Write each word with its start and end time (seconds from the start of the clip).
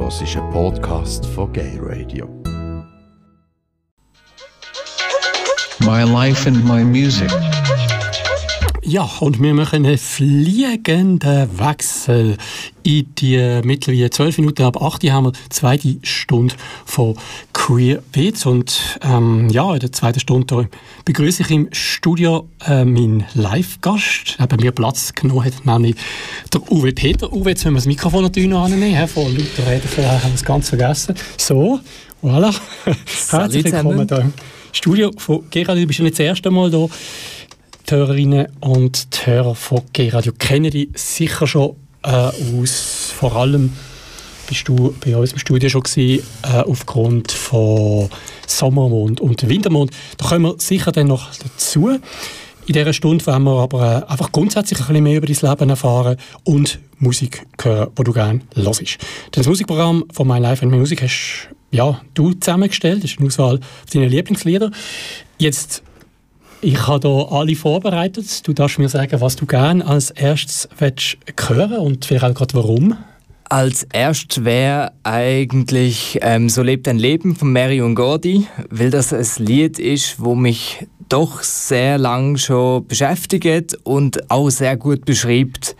hörst 0.00 0.22
einen 0.22 0.50
Podcast 0.52 1.26
von 1.26 1.52
Gay 1.52 1.78
Radio. 1.80 2.28
My 5.80 6.02
life 6.02 6.48
and 6.48 6.64
my 6.64 6.84
music. 6.84 7.30
Ja, 8.82 9.08
und 9.20 9.42
wir 9.42 9.52
machen 9.54 9.84
einen 9.84 9.98
fliegenden 9.98 11.58
Wechsel. 11.58 12.36
In 12.82 13.14
die 13.16 13.60
mittlerweile 13.64 14.10
zwölf 14.10 14.38
Minuten 14.38 14.62
ab 14.62 14.80
8 14.80 15.02
haben 15.10 15.26
wir 15.26 15.32
die 15.32 15.48
zweite 15.50 15.98
Stunde 16.02 16.54
von 16.86 17.16
Queer 17.68 18.02
Beats. 18.12 18.46
Und 18.46 18.98
ähm, 19.02 19.50
ja, 19.50 19.74
in 19.74 19.80
der 19.80 19.92
zweiten 19.92 20.20
Stunde 20.20 20.70
begrüße 21.04 21.42
ich 21.42 21.50
im 21.50 21.68
Studio 21.72 22.48
äh, 22.66 22.86
meinen 22.86 23.26
Live-Gast, 23.34 24.38
bei 24.38 24.56
mir 24.56 24.72
Platz 24.72 25.12
genommen 25.12 25.44
hat, 25.44 25.66
nämlich 25.66 25.96
der 26.50 26.62
Uwe 26.72 26.92
Peter. 26.92 27.30
Uwe, 27.30 27.50
jetzt 27.50 27.66
müssen 27.66 27.74
wir 27.74 27.80
das 27.80 27.86
Mikrofon 27.86 28.22
natürlich 28.22 28.48
noch 28.48 28.64
annehmen. 28.64 29.06
Von 29.06 29.36
lauter 29.36 29.70
Reden 29.70 29.86
vorher 29.86 30.22
haben 30.22 30.30
wir 30.30 30.36
es 30.36 30.44
ganz 30.44 30.70
vergessen. 30.70 31.14
So, 31.36 31.78
voilà. 32.22 32.58
Herzlich 33.30 33.64
willkommen 33.64 34.08
hier 34.08 34.18
im 34.18 34.32
Studio 34.72 35.10
von 35.18 35.44
Gerald. 35.50 35.82
Du 35.82 35.86
bist 35.86 35.98
ja 35.98 36.04
nicht 36.04 36.18
das 36.18 36.24
erste 36.24 36.50
Mal 36.50 36.70
hier. 36.70 36.88
Die 37.86 37.94
Hörerinnen 37.94 38.46
und 38.60 39.14
die 39.14 39.26
Hörer 39.26 39.54
von 39.54 39.82
G-Radio 39.92 40.32
kennen 40.38 40.70
dich 40.70 40.88
sicher 40.94 41.46
schon 41.46 41.76
äh, 42.02 42.08
aus, 42.08 43.12
vor 43.14 43.36
allem 43.36 43.74
bist 44.48 44.66
du 44.66 44.94
bei 45.04 45.16
uns 45.16 45.32
im 45.32 45.38
Studio 45.38 45.68
schon 45.68 45.82
gewesen, 45.82 46.26
äh, 46.42 46.60
aufgrund 46.62 47.30
von 47.30 48.08
Sommermond 48.46 49.20
und 49.20 49.48
Wintermond. 49.48 49.92
Da 50.16 50.26
kommen 50.26 50.44
wir 50.46 50.54
sicher 50.58 50.90
dann 50.90 51.06
noch 51.06 51.30
dazu. 51.34 51.90
In 52.66 52.72
dieser 52.72 52.92
Stunde 52.92 53.24
wollen 53.26 53.44
wir 53.44 53.60
aber 53.60 54.06
äh, 54.08 54.10
einfach 54.10 54.32
grundsätzlich 54.32 54.80
ein 54.80 54.86
bisschen 54.86 55.04
mehr 55.04 55.16
über 55.18 55.26
dein 55.26 55.50
Leben 55.50 55.70
erfahren 55.70 56.16
und 56.44 56.80
Musik 56.98 57.46
hören, 57.62 57.90
die 57.96 58.04
du 58.04 58.12
gerne 58.12 58.40
hörst. 58.54 58.98
Das 59.30 59.46
Musikprogramm 59.46 60.04
von 60.12 60.26
My 60.26 60.38
Life 60.38 60.64
and 60.64 60.74
Music 60.74 61.02
hast 61.02 61.48
ja, 61.70 62.00
du 62.14 62.32
zusammengestellt. 62.32 63.04
Das 63.04 63.10
ist 63.10 63.18
eine 63.18 63.28
Auswahl 63.28 63.60
deiner 63.92 64.06
Lieblingslieder. 64.06 64.70
Jetzt 65.38 65.82
ich 66.60 66.88
habe 66.88 67.08
hier 67.08 67.28
alle 67.30 67.54
vorbereitet. 67.54 68.46
Du 68.48 68.52
darfst 68.52 68.80
mir 68.80 68.88
sagen, 68.88 69.20
was 69.20 69.36
du 69.36 69.46
gerne 69.46 69.86
als 69.86 70.10
erstes 70.10 70.68
hören 70.80 71.78
und 71.78 72.04
vielleicht 72.04 72.24
auch 72.24 72.34
gerade 72.34 72.54
warum. 72.54 72.96
Als 73.50 73.84
erstes 73.94 74.44
wäre 74.44 74.92
eigentlich 75.04 76.18
ähm, 76.20 76.50
«So 76.50 76.62
lebt 76.62 76.86
ein 76.86 76.98
Leben» 76.98 77.34
von 77.34 77.50
Mary 77.50 77.80
und 77.80 77.94
Gordy, 77.94 78.46
weil 78.68 78.90
das 78.90 79.14
ein 79.14 79.26
Lied 79.44 79.78
ist, 79.78 80.20
wo 80.20 80.34
mich 80.34 80.86
doch 81.08 81.42
sehr 81.42 81.96
lang 81.96 82.36
schon 82.36 82.86
beschäftigt 82.86 83.78
und 83.84 84.30
auch 84.30 84.50
sehr 84.50 84.76
gut 84.76 85.06
beschreibt, 85.06 85.76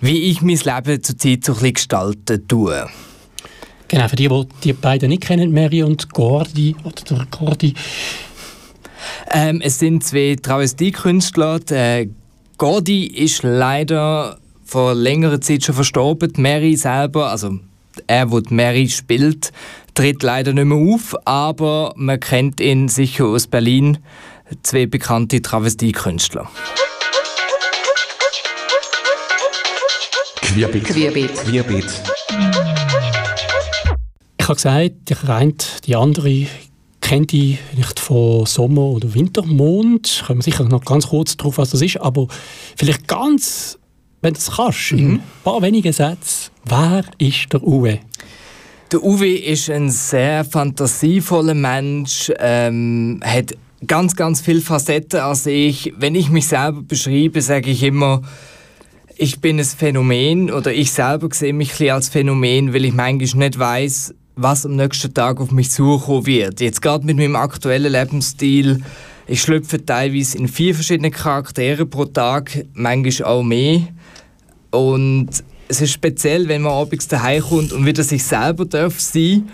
wie 0.00 0.30
ich 0.30 0.40
mein 0.40 0.58
Leben 0.58 1.02
zurzeit 1.02 1.44
so 1.44 1.52
ein 1.52 1.58
bisschen 1.58 1.74
gestalten 1.74 2.46
tue. 2.46 2.88
Genau, 3.88 4.06
für 4.06 4.14
die, 4.16 4.28
die 4.28 4.46
die 4.62 4.72
beiden 4.72 5.08
nicht 5.08 5.24
kennen, 5.24 5.50
Mary 5.50 5.82
und 5.82 6.10
Gordy, 6.10 6.76
oder 6.84 7.02
der 7.10 7.26
Gordy, 7.28 7.74
ähm, 9.32 9.60
es 9.60 9.80
sind 9.80 10.04
zwei 10.04 10.36
Travestiekünstler. 10.40 11.58
Der 11.58 12.06
Gordy 12.56 13.06
ist 13.06 13.42
leider 13.42 14.39
vor 14.70 14.94
längerer 14.94 15.40
Zeit 15.40 15.64
schon 15.64 15.74
verstorben. 15.74 16.32
Mary 16.36 16.76
selber, 16.76 17.30
also 17.30 17.58
er, 18.06 18.30
wo 18.30 18.40
Mary 18.50 18.88
spielt, 18.88 19.50
tritt 19.94 20.22
leider 20.22 20.52
nicht 20.52 20.66
mehr 20.66 20.78
auf, 20.78 21.16
aber 21.24 21.92
man 21.96 22.20
kennt 22.20 22.60
ihn 22.60 22.86
sicher 22.86 23.24
aus 23.24 23.48
Berlin. 23.48 23.98
Zwei 24.62 24.86
bekannte 24.86 25.42
Travestiekünstler. 25.42 26.48
Querbeat. 30.40 30.84
Querbeat. 30.84 31.34
Querbeat. 31.34 32.02
Ich 34.38 34.48
habe 34.48 34.54
gesagt, 34.54 34.94
die 35.08 35.16
eine, 35.28 35.54
die 35.84 35.96
andere 35.96 36.46
kennt 37.00 37.32
die 37.32 37.58
vielleicht 37.72 37.98
von 37.98 38.46
Sommer- 38.46 38.82
oder 38.82 39.14
Wintermond. 39.14 40.22
Kommen 40.26 40.38
wir 40.38 40.44
sicher 40.44 40.62
noch 40.62 40.84
ganz 40.84 41.08
kurz 41.08 41.36
darauf, 41.36 41.58
was 41.58 41.70
das 41.70 41.82
ist. 41.82 42.00
Aber 42.00 42.28
vielleicht 42.76 43.08
ganz, 43.08 43.79
wenn 44.22 44.34
du 44.34 44.38
es 44.38 44.50
kannst, 44.50 44.92
mhm. 44.92 44.98
in 44.98 45.10
ein 45.14 45.22
paar 45.44 45.62
wenigen 45.62 45.92
Sätzen. 45.92 46.50
Wer 46.64 47.04
ist 47.18 47.52
der 47.52 47.62
Uwe? 47.62 48.00
Der 48.92 49.02
Uwe 49.02 49.36
ist 49.36 49.70
ein 49.70 49.90
sehr 49.90 50.44
fantasievoller 50.44 51.54
Mensch, 51.54 52.32
ähm, 52.38 53.20
hat 53.24 53.54
ganz, 53.86 54.16
ganz 54.16 54.40
viele 54.40 54.60
Facetten 54.60 55.20
als 55.20 55.46
ich. 55.46 55.92
Wenn 55.96 56.14
ich 56.14 56.28
mich 56.28 56.48
selber 56.48 56.82
beschreibe, 56.82 57.40
sage 57.40 57.70
ich 57.70 57.82
immer, 57.82 58.22
ich 59.16 59.40
bin 59.40 59.58
ein 59.58 59.64
Phänomen 59.64 60.50
oder 60.50 60.72
ich 60.72 60.92
selber 60.92 61.28
sehe 61.32 61.52
mich 61.52 61.80
ein 61.80 61.90
als 61.90 62.08
Phänomen, 62.08 62.74
weil 62.74 62.84
ich 62.84 62.92
manchmal 62.92 63.48
nicht 63.48 63.58
weiß, 63.58 64.14
was 64.36 64.64
am 64.64 64.76
nächsten 64.76 65.12
Tag 65.12 65.40
auf 65.40 65.50
mich 65.50 65.70
zukommen 65.70 66.26
wird. 66.26 66.60
Jetzt 66.60 66.82
gerade 66.82 67.04
mit 67.04 67.16
meinem 67.16 67.36
aktuellen 67.36 67.92
Lebensstil, 67.92 68.82
ich 69.26 69.42
schlüpfe 69.42 69.84
teilweise 69.84 70.38
in 70.38 70.48
vier 70.48 70.74
verschiedene 70.74 71.10
Charaktere 71.10 71.86
pro 71.86 72.06
Tag, 72.06 72.64
manchmal 72.72 73.28
auch 73.28 73.42
mehr. 73.42 73.82
Und 74.70 75.28
es 75.68 75.80
ist 75.80 75.92
speziell, 75.92 76.48
wenn 76.48 76.62
man 76.62 76.72
abends 76.72 77.08
daheim 77.08 77.42
kommt 77.42 77.72
und 77.72 77.86
wieder 77.86 78.02
sich 78.02 78.24
selber 78.24 78.64
darf 78.64 79.00
sein. 79.00 79.48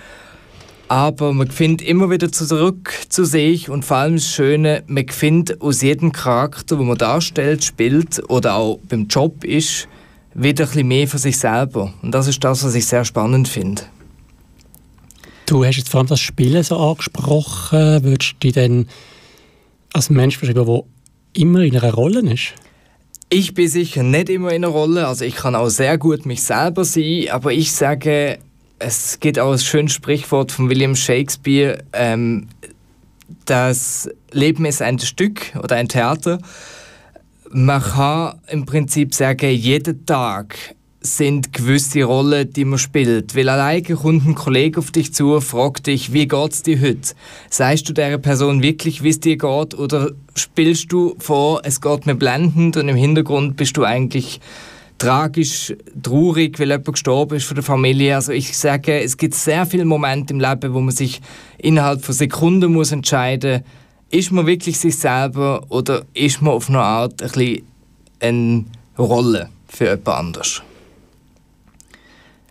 Aber 0.89 1.33
man 1.33 1.51
findet 1.51 1.87
immer 1.87 2.11
wieder 2.11 2.31
zurück 2.31 2.93
zu 3.09 3.25
sich 3.25 3.69
und 3.69 3.85
vor 3.85 3.97
allem 3.97 4.15
das 4.15 4.29
Schöne, 4.29 4.85
man 4.87 5.09
findet 5.09 5.61
aus 5.61 5.83
jedem 5.83 6.13
Charakter, 6.13 6.77
den 6.77 6.87
man 6.87 6.97
darstellt, 6.97 7.65
spielt 7.65 8.23
oder 8.31 8.55
auch 8.55 8.79
beim 8.89 9.09
Job 9.09 9.43
ist, 9.43 9.89
wieder 10.35 10.65
ein 10.65 10.69
bisschen 10.69 10.89
mehr 10.89 11.09
von 11.09 11.19
sich 11.19 11.39
selber. 11.39 11.93
Und 12.03 12.13
das 12.13 12.29
ist 12.29 12.45
das, 12.45 12.63
was 12.63 12.75
ich 12.75 12.87
sehr 12.87 13.05
spannend 13.05 13.49
finde. 13.49 13.83
Du 15.47 15.65
hast 15.65 15.77
jetzt 15.77 15.89
vor 15.89 16.01
allem 16.01 16.09
das 16.09 16.21
Spielen 16.21 16.63
so 16.63 16.77
angesprochen. 16.77 18.05
Würdest 18.05 18.35
du 18.35 18.37
dich 18.43 18.53
denn 18.53 18.87
als 19.93 20.11
Mensch 20.11 20.39
beschreiben, 20.39 20.67
der 20.67 20.83
immer 21.33 21.61
in 21.61 21.77
einer 21.77 21.95
Rolle 21.95 22.21
ist? 22.33 22.55
Ich 23.29 23.55
bin 23.55 23.69
sicher 23.69 24.05
nicht 24.05 24.29
immer 24.29 24.51
in 24.51 24.65
einer 24.65 24.73
Rolle. 24.73 25.07
Also 25.07 25.25
ich 25.25 25.35
kann 25.35 25.57
auch 25.57 25.69
sehr 25.69 25.99
gut 25.99 26.27
mich 26.27 26.43
selber 26.43 26.85
sein, 26.85 27.27
aber 27.31 27.53
ich 27.53 27.73
sage, 27.73 28.39
es 28.79 29.19
gibt 29.19 29.39
auch 29.39 29.53
ein 29.53 29.59
schönes 29.59 29.95
Sprichwort 29.95 30.53
von 30.53 30.71
William 30.71 30.95
Shakespeare, 30.95 31.83
ähm, 31.93 32.49
das 33.45 34.09
Leben 34.31 34.65
ist 34.65 34.83
ein 34.83 34.99
Stück 34.99 35.53
oder 35.61 35.77
ein 35.77 35.89
Theater. 35.89 36.39
Man 37.51 37.83
kann 37.83 38.41
im 38.49 38.67
Prinzip 38.67 39.15
sagen, 39.15 39.51
jeden 39.51 40.07
Tag 40.07 40.57
sind 41.07 41.53
gewisse 41.53 42.05
Rollen, 42.05 42.53
die 42.53 42.65
man 42.65 42.79
spielt. 42.79 43.35
Weil 43.35 43.49
alleine 43.49 43.83
kommt 43.83 44.27
ein 44.27 44.35
Kollege 44.35 44.79
auf 44.79 44.91
dich 44.91 45.15
zu, 45.15 45.41
fragt 45.41 45.87
dich, 45.87 46.13
wie 46.13 46.29
geht's 46.29 46.63
dir 46.63 46.81
heute? 46.81 47.15
Sagst 47.49 47.89
du 47.89 47.93
der 47.93 48.19
Person 48.19 48.63
wirklich, 48.63 49.03
wie 49.03 49.09
es 49.11 49.21
dir 49.21 49.39
geht? 49.39 49.75
Oder 49.75 50.11
spielst 50.35 50.93
du 50.93 51.17
vor, 51.19 51.63
es 51.65 51.81
geht 51.81 52.07
mir 52.07 52.15
blendend 52.15 52.77
und 52.77 52.89
im 52.89 52.97
Hintergrund 52.97 53.57
bist 53.57 53.77
du 53.77 53.85
eigentlich 53.85 54.41
tragisch, 54.99 55.75
traurig, 56.03 56.59
weil 56.59 56.69
jemand 56.69 56.93
gestorben 56.93 57.37
ist 57.37 57.47
von 57.47 57.55
der 57.55 57.65
Familie. 57.65 58.15
Also 58.17 58.33
ich 58.33 58.57
sage, 58.57 59.01
es 59.01 59.17
gibt 59.17 59.35
sehr 59.35 59.67
viele 59.67 59.85
Momente 59.85 60.35
im 60.35 60.41
Leben, 60.41 60.75
wo 60.75 60.81
man 60.81 60.95
sich 60.95 61.21
innerhalb 61.59 62.05
von 62.05 62.15
Sekunden 62.15 62.73
muss 62.73 62.93
entscheiden 62.93 63.63
ist 64.11 64.31
man 64.31 64.47
wirklich 64.47 64.79
sich 64.79 64.99
selber 64.99 65.65
oder 65.69 66.03
ist 66.15 66.41
man 66.41 66.55
auf 66.55 66.69
eine 66.69 66.81
Art 66.81 67.23
ein 67.23 67.29
bisschen 67.29 67.65
eine 68.21 68.65
Rolle 68.99 69.51
für 69.69 69.91
jemand 69.91 70.09
anderes? 70.09 70.63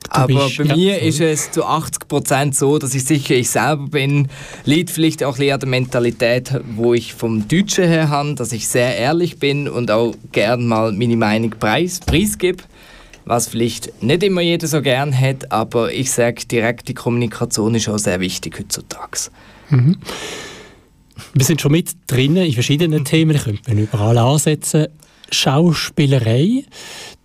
Aber 0.09 0.45
bist, 0.45 0.57
bei 0.57 0.63
ja, 0.65 0.75
mir 0.75 1.01
ist 1.01 1.21
es 1.21 1.51
zu 1.51 1.65
80% 1.65 2.53
so, 2.53 2.77
dass 2.77 2.93
ich 2.95 3.03
sicher 3.05 3.35
ich 3.35 3.49
selber 3.49 3.87
bin. 3.87 4.27
Liegt 4.65 4.89
vielleicht 4.89 5.23
auch 5.23 5.39
an 5.39 5.59
der 5.59 5.67
Mentalität, 5.67 6.53
wo 6.75 6.93
ich 6.93 7.13
vom 7.13 7.47
Deutschen 7.47 7.87
her 7.87 8.09
habe, 8.09 8.35
dass 8.35 8.51
ich 8.51 8.67
sehr 8.67 8.97
ehrlich 8.97 9.39
bin 9.39 9.67
und 9.67 9.91
auch 9.91 10.15
gern 10.31 10.67
mal 10.67 10.91
meine 10.91 11.17
Meinung 11.17 11.51
preis, 11.51 11.99
preisgebe. 11.99 12.63
Was 13.25 13.47
vielleicht 13.47 14.03
nicht 14.03 14.21
immer 14.21 14.41
jeder 14.41 14.67
so 14.67 14.81
gern 14.81 15.19
hat, 15.19 15.51
aber 15.51 15.91
ich 15.91 16.11
sage, 16.11 16.45
direkte 16.45 16.93
Kommunikation 16.93 17.73
ist 17.73 17.89
auch 17.89 17.97
sehr 17.97 18.19
wichtig 18.19 18.59
heutzutage. 18.59 19.31
Mhm. 19.71 19.97
Wir 21.33 21.45
sind 21.45 21.59
schon 21.59 21.71
mit 21.71 21.91
drinnen 22.07 22.45
in 22.45 22.53
verschiedenen 22.53 23.03
Themen, 23.03 23.35
ich 23.35 23.43
könnte 23.43 23.71
überall 23.71 24.17
ansetzen. 24.17 24.87
Schauspielerei, 25.31 26.65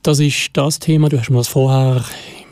das 0.02 0.20
ist 0.20 0.50
das 0.55 0.78
Thema, 0.78 1.10
du 1.10 1.19
hast 1.19 1.28
mir 1.28 1.37
das 1.37 1.49
vorher 1.49 2.02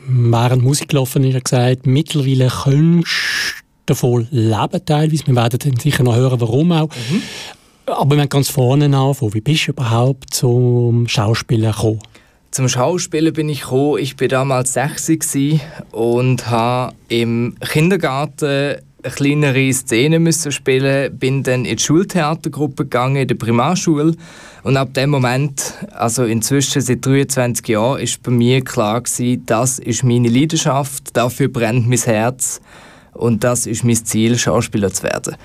während 0.09 0.63
Musik 0.63 0.89
gelaufen 0.89 1.23
ist, 1.23 1.43
gesagt, 1.43 1.85
mittlerweile 1.85 2.47
könntest 2.47 3.63
du 3.85 3.93
davon 3.93 4.27
leben 4.31 4.85
teilweise. 4.85 5.27
Wir 5.27 5.35
werden 5.35 5.59
dann 5.59 5.77
sicher 5.77 6.03
noch 6.03 6.15
hören, 6.15 6.41
warum 6.41 6.71
auch. 6.71 6.89
Mhm. 6.89 7.21
Aber 7.85 8.11
wir 8.11 8.17
werden 8.17 8.29
ganz 8.29 8.49
vorne 8.49 8.85
anfangen. 8.85 9.33
Wie 9.33 9.41
bist 9.41 9.67
du 9.67 9.71
überhaupt 9.71 10.33
zum 10.33 11.07
Schauspielen 11.07 11.71
gekommen? 11.71 11.99
Zum 12.51 12.67
Schauspielen 12.67 13.33
bin 13.33 13.49
ich 13.49 13.61
gekommen. 13.61 13.99
Ich 13.99 14.19
war 14.19 14.27
damals 14.27 14.73
60 14.73 15.59
und 15.91 16.49
habe 16.49 16.95
im 17.07 17.55
Kindergarten 17.61 18.77
kleinere 19.03 19.71
Szene 19.73 20.19
müssen 20.19 20.51
spielen, 20.51 21.17
bin 21.17 21.43
dann 21.43 21.65
in 21.65 21.77
die 21.77 21.83
Schultheatergruppe 21.83 22.83
gegangen, 22.83 23.17
in 23.17 23.27
der 23.27 23.35
Primarschule. 23.35 24.15
Und 24.63 24.77
ab 24.77 24.93
dem 24.93 25.09
Moment, 25.09 25.73
also 25.91 26.25
inzwischen 26.25 26.81
seit 26.81 27.05
23 27.05 27.67
Jahren, 27.67 28.01
ist 28.01 28.21
bei 28.23 28.31
mir 28.31 28.63
klar 28.63 29.01
gewesen, 29.01 29.43
das 29.45 29.79
ist 29.79 30.03
meine 30.03 30.29
Leidenschaft, 30.29 31.15
dafür 31.15 31.47
brennt 31.47 31.87
mein 31.87 31.99
Herz. 31.99 32.61
Und 33.13 33.43
das 33.43 33.65
ist 33.65 33.83
mein 33.83 33.95
Ziel, 33.95 34.37
Schauspieler 34.37 34.91
zu 34.91 35.03
werden. 35.03 35.35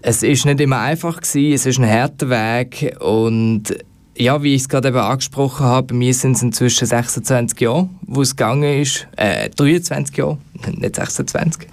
Es 0.00 0.22
ist 0.22 0.46
nicht 0.46 0.60
immer 0.60 0.80
einfach 0.80 1.20
gewesen, 1.20 1.52
es 1.52 1.66
ist 1.66 1.78
ein 1.78 1.88
harter 1.88 2.28
Weg. 2.28 2.96
Und 3.00 3.76
ja, 4.16 4.42
wie 4.42 4.54
ich 4.54 4.62
es 4.62 4.68
gerade 4.68 4.88
eben 4.88 4.98
angesprochen 4.98 5.64
habe, 5.64 5.88
bei 5.88 5.94
mir 5.94 6.14
sind 6.14 6.36
es 6.36 6.42
inzwischen 6.42 6.86
26 6.86 7.60
Jahre, 7.60 7.88
wo 8.02 8.22
es 8.22 8.36
gegangen 8.36 8.80
ist, 8.82 9.06
äh, 9.16 9.48
23 9.50 10.16
Jahre, 10.16 10.38
nicht 10.76 10.96
26, 10.96 11.68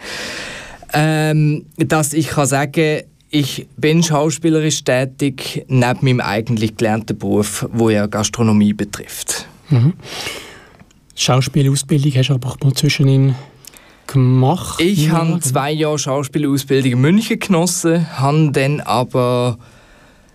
ähm, 0.94 1.65
dass 1.77 2.13
ich 2.13 2.30
kann 2.30 2.45
sagen, 2.45 3.01
ich 3.31 3.68
bin 3.77 4.01
schauspielerisch 4.01 4.83
tätig 4.83 5.65
neben 5.68 6.00
meinem 6.01 6.21
eigentlich 6.21 6.77
gelernten 6.77 7.18
Beruf, 7.18 7.68
wo 7.71 7.89
ja 7.89 8.07
Gastronomie 8.07 8.74
betrifft. 8.74 9.47
Mhm. 9.69 9.94
Schauspielausbildung 11.15 12.12
hast 12.13 12.30
du 12.30 12.33
aber 12.33 12.50
auch 12.50 12.59
mal 12.63 12.74
zwischenin 12.74 13.36
gemacht? 14.07 14.81
Ich 14.81 15.12
habe 15.12 15.39
zwei 15.41 15.71
Jahre 15.71 16.00
Schauspielausbildung 16.00 16.94
in 16.94 17.01
München 17.01 17.39
genossen, 17.39 18.07
habe 18.18 18.51
dann 18.51 18.80
aber 18.81 19.59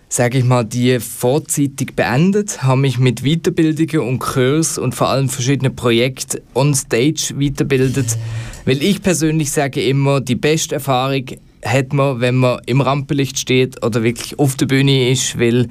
sage 0.07 0.37
ich 0.37 0.45
mal, 0.45 0.63
die 0.63 0.99
vorzeitig 0.99 1.95
beendet, 1.95 2.63
habe 2.63 2.81
mich 2.81 2.99
mit 2.99 3.23
Weiterbildungen 3.23 4.07
und 4.07 4.19
Kurs 4.19 4.77
und 4.77 4.95
vor 4.95 5.09
allem 5.09 5.27
verschiedenen 5.27 5.75
Projekten 5.75 6.41
on 6.53 6.73
Stage 6.73 7.33
weiterbildet, 7.35 8.17
weil 8.65 8.81
ich 8.81 9.01
persönlich 9.01 9.51
sage 9.51 9.81
immer, 9.87 10.21
die 10.21 10.35
beste 10.35 10.75
Erfahrung 10.75 11.25
hat 11.63 11.93
man, 11.93 12.19
wenn 12.19 12.35
man 12.35 12.59
im 12.65 12.81
Rampenlicht 12.81 13.39
steht 13.39 13.83
oder 13.83 14.03
wirklich 14.03 14.37
auf 14.37 14.55
der 14.55 14.65
Bühne 14.67 15.09
ist, 15.09 15.39
weil 15.39 15.67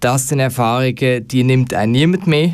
das 0.00 0.28
sind 0.28 0.40
Erfahrungen, 0.40 1.26
die 1.26 1.42
nimmt 1.42 1.74
ein 1.74 1.90
niemand 1.90 2.26
mehr, 2.26 2.50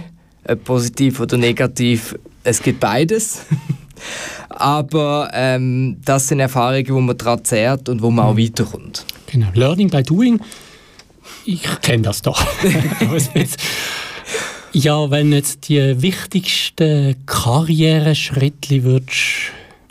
ob 0.48 0.64
positiv 0.64 1.20
oder 1.20 1.36
negativ, 1.36 2.14
es 2.44 2.62
gibt 2.62 2.80
beides. 2.80 3.46
Aber 4.48 5.30
ähm, 5.32 5.98
das 6.04 6.28
sind 6.28 6.40
Erfahrungen, 6.40 6.88
wo 6.88 7.00
man 7.00 7.16
daran 7.16 7.44
zehrt 7.44 7.88
und 7.88 8.02
wo 8.02 8.10
man 8.10 8.26
auch 8.26 8.34
mhm. 8.34 8.38
weiterkommt. 8.38 9.04
Genau, 9.26 9.48
Learning 9.54 9.88
by 9.88 10.02
Doing 10.02 10.40
ich 11.44 11.62
kenne 11.80 12.02
das 12.02 12.22
doch. 12.22 12.40
ja, 14.72 15.10
wenn 15.10 15.32
jetzt 15.32 15.69
die 15.69 16.00
wichtigsten 16.00 17.16
Karriereschritte 17.26 18.84
würdest 18.84 19.42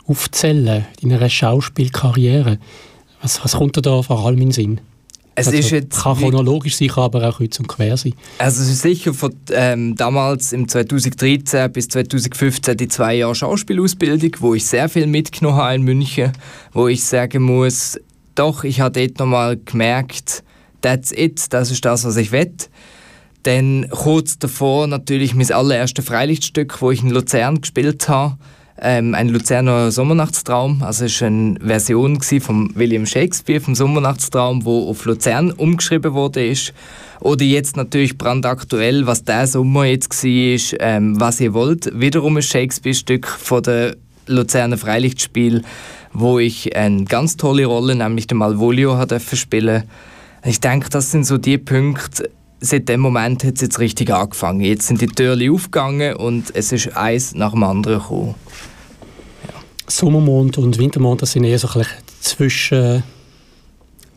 aufzählen 0.06 0.86
in 1.00 1.12
einer 1.12 1.28
Schauspielkarriere, 1.28 2.58
was, 3.20 3.42
was 3.44 3.56
kommt 3.56 3.84
da 3.84 4.02
vor 4.02 4.26
allem 4.26 4.38
in 4.38 4.48
den 4.48 4.52
Sinn? 4.52 4.80
Es 5.34 5.46
also, 5.46 5.58
ist 5.58 5.70
jetzt 5.70 6.02
kann 6.02 6.18
chronologisch 6.18 6.76
sein, 6.76 6.90
aber 6.90 7.26
auch 7.26 7.38
kreuz 7.38 7.58
und 7.58 7.66
quer 7.66 7.96
sein. 7.96 8.14
Also 8.36 8.62
es 8.62 8.68
ist 8.68 8.82
sicher 8.82 9.14
von 9.14 9.34
ähm, 9.50 9.96
damals 9.96 10.52
im 10.52 10.68
2013 10.68 11.72
bis 11.72 11.88
2015 11.88 12.76
die 12.76 12.88
zwei 12.88 13.14
Jahre 13.14 13.34
Schauspielausbildung, 13.34 14.32
wo 14.40 14.54
ich 14.54 14.66
sehr 14.66 14.90
viel 14.90 15.06
mitgenommen 15.06 15.56
habe 15.56 15.74
in 15.76 15.82
München, 15.82 16.32
wo 16.72 16.88
ich 16.88 17.02
sagen 17.02 17.44
muss, 17.44 17.98
doch, 18.34 18.64
ich 18.64 18.80
habe 18.80 19.00
dort 19.00 19.18
nochmal 19.18 19.56
gemerkt, 19.56 20.44
that's 20.82 21.12
it, 21.12 21.46
das 21.50 21.70
ist 21.70 21.84
das, 21.84 22.04
was 22.04 22.16
ich 22.16 22.30
will. 22.30 22.52
Dann 23.44 23.88
kurz 23.90 24.38
davor 24.38 24.86
natürlich 24.86 25.34
mein 25.34 25.50
allererstes 25.50 26.04
Freilichtstück, 26.04 26.80
wo 26.82 26.90
ich 26.90 27.02
in 27.02 27.10
Luzern 27.10 27.60
gespielt 27.60 28.08
habe. 28.08 28.36
Ähm, 28.84 29.14
ein 29.14 29.28
Luzerner 29.28 29.92
Sommernachtstraum. 29.92 30.82
Also 30.82 31.04
es 31.04 31.20
war 31.20 31.28
eine 31.28 31.54
Version 31.60 32.20
von 32.20 32.74
William 32.74 33.06
Shakespeare 33.06 33.60
vom 33.60 33.76
Sommernachtstraum, 33.76 34.64
wo 34.64 34.90
auf 34.90 35.04
Luzern 35.04 35.52
umgeschrieben 35.52 36.14
wurde. 36.14 36.52
Oder 37.20 37.44
jetzt 37.44 37.76
natürlich 37.76 38.18
brandaktuell, 38.18 39.06
was 39.06 39.22
der 39.22 39.46
Sommer 39.46 39.84
jetzt 39.84 40.24
war, 40.24 40.80
ähm, 40.80 41.20
was 41.20 41.40
ihr 41.40 41.54
wollt. 41.54 41.92
Wiederum 41.98 42.36
ein 42.36 42.42
Shakespeare-Stück 42.42 43.28
von 43.28 43.62
der 43.62 43.96
Luzerner 44.26 44.76
Freilichtspiel, 44.76 45.62
wo 46.12 46.40
ich 46.40 46.74
eine 46.74 47.04
ganz 47.04 47.36
tolle 47.36 47.66
Rolle, 47.66 47.94
nämlich 47.94 48.26
den 48.26 48.38
Malvolio, 48.38 49.00
spielen 49.34 49.66
durfte 49.66 49.88
ich 50.44 50.60
denke, 50.60 50.90
das 50.90 51.12
sind 51.12 51.24
so 51.24 51.38
die 51.38 51.56
Punkte, 51.56 52.28
seit 52.60 52.88
dem 52.88 53.00
Moment 53.00 53.44
hat 53.44 53.54
es 53.54 53.60
jetzt 53.60 53.78
richtig 53.78 54.12
angefangen. 54.12 54.60
Jetzt 54.60 54.88
sind 54.88 55.00
die 55.00 55.06
Türen 55.06 55.52
aufgegangen 55.52 56.16
und 56.16 56.54
es 56.54 56.72
ist 56.72 56.96
eins 56.96 57.34
nach 57.34 57.52
dem 57.52 57.62
anderen 57.62 58.00
gekommen. 58.00 58.34
Sommermond 59.86 60.58
und 60.58 60.78
Wintermond, 60.78 61.22
das 61.22 61.32
sind 61.32 61.44
eher 61.44 61.58
so 61.58 61.68
ein 61.78 61.86
zwischen 62.20 63.02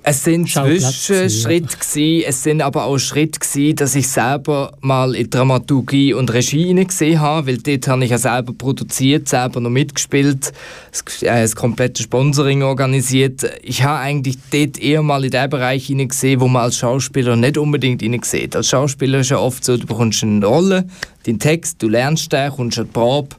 es 0.08 0.24
sind 0.24 0.48
Zwischenschritte 0.48 1.78
gewesen, 1.78 2.26
es 2.28 2.44
sind 2.44 2.62
aber 2.62 2.86
auch 2.86 3.00
Schritte 3.00 3.40
gewesen, 3.40 3.76
dass 3.78 3.96
ich 3.96 4.08
selber 4.08 4.72
mal 4.82 5.16
in 5.16 5.32
Dramaturgie 5.32 6.14
und 6.14 6.32
Regie 6.32 6.76
gesehen 6.76 7.20
habe, 7.20 7.48
weil 7.48 7.58
dort 7.58 7.88
habe 7.88 8.04
ich 8.04 8.12
ja 8.12 8.20
selber 8.20 8.54
produziert, 8.54 9.28
selber 9.28 9.60
noch 9.62 9.72
mitgespielt, 9.72 10.54
das, 10.92 11.24
äh, 11.24 11.42
das 11.42 11.56
komplette 11.56 12.04
Sponsoring 12.04 12.62
organisiert. 12.62 13.50
Ich 13.64 13.82
habe 13.82 13.98
eigentlich 13.98 14.38
dort 14.52 14.78
eher 14.78 15.02
mal 15.02 15.26
in 15.26 15.32
den 15.32 15.50
Bereich 15.50 15.88
gesehen, 15.88 16.40
wo 16.40 16.48
man 16.48 16.62
als 16.62 16.78
Schauspieler 16.78 17.36
nicht 17.36 17.58
unbedingt 17.58 18.26
sieht. 18.26 18.56
Als 18.56 18.70
Schauspieler 18.70 19.22
ist 19.22 19.32
ja 19.32 19.40
oft 19.40 19.66
so, 19.66 19.76
du 19.76 19.88
bekommst 19.88 20.22
eine 20.22 20.46
Rolle, 20.46 20.86
den 21.26 21.40
Text, 21.40 21.82
du 21.82 21.90
lernst 21.90 22.32
den, 22.32 22.52
kommst 22.52 22.78
an 22.78 22.86
die 22.86 22.92
Probe, 22.92 23.36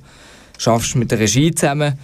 schaffst 0.59 0.97
mit 0.97 1.11
der 1.11 1.19
Regie 1.19 1.55
zusammen 1.55 1.99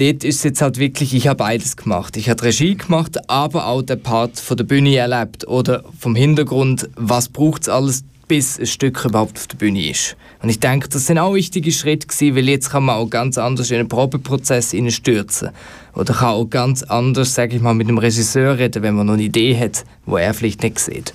dort 0.00 0.24
ist 0.24 0.36
es 0.36 0.44
jetzt 0.44 0.62
halt 0.62 0.78
wirklich, 0.78 1.14
ich 1.14 1.28
habe 1.28 1.36
beides 1.36 1.76
gemacht. 1.76 2.16
Ich 2.16 2.30
habe 2.30 2.42
Regie 2.42 2.74
gemacht, 2.74 3.18
aber 3.28 3.66
auch 3.66 3.82
den 3.82 4.02
Part 4.02 4.40
von 4.40 4.56
der 4.56 4.64
Bühne 4.64 4.96
erlebt 4.96 5.46
oder 5.46 5.84
vom 5.98 6.14
Hintergrund, 6.14 6.88
was 6.96 7.28
braucht 7.28 7.62
es 7.62 7.68
alles, 7.68 8.04
bis 8.26 8.58
ein 8.58 8.66
Stück 8.66 9.04
überhaupt 9.04 9.38
auf 9.38 9.48
der 9.48 9.56
Bühne 9.56 9.90
ist. 9.90 10.16
Und 10.40 10.48
ich 10.48 10.60
denke, 10.60 10.88
das 10.88 11.06
sind 11.06 11.18
auch 11.18 11.34
wichtige 11.34 11.72
Schritte 11.72 12.06
gewesen, 12.06 12.36
weil 12.36 12.48
jetzt 12.48 12.70
kann 12.70 12.84
man 12.84 12.94
auch 12.94 13.10
ganz 13.10 13.36
anders 13.36 13.70
in 13.70 13.78
einen 13.78 13.88
Probeprozess 13.88 14.74
stürzen 14.88 15.50
oder 15.94 16.14
kann 16.14 16.28
auch 16.28 16.44
ganz 16.46 16.84
anders, 16.84 17.34
sage 17.34 17.56
ich 17.56 17.62
mal, 17.62 17.74
mit 17.74 17.88
dem 17.88 17.98
Regisseur 17.98 18.56
reden, 18.56 18.82
wenn 18.82 18.94
man 18.94 19.06
noch 19.06 19.14
eine 19.14 19.24
Idee 19.24 19.58
hat, 19.58 19.84
wo 20.06 20.16
er 20.16 20.32
vielleicht 20.32 20.62
nicht 20.62 20.78
sieht. 20.78 21.12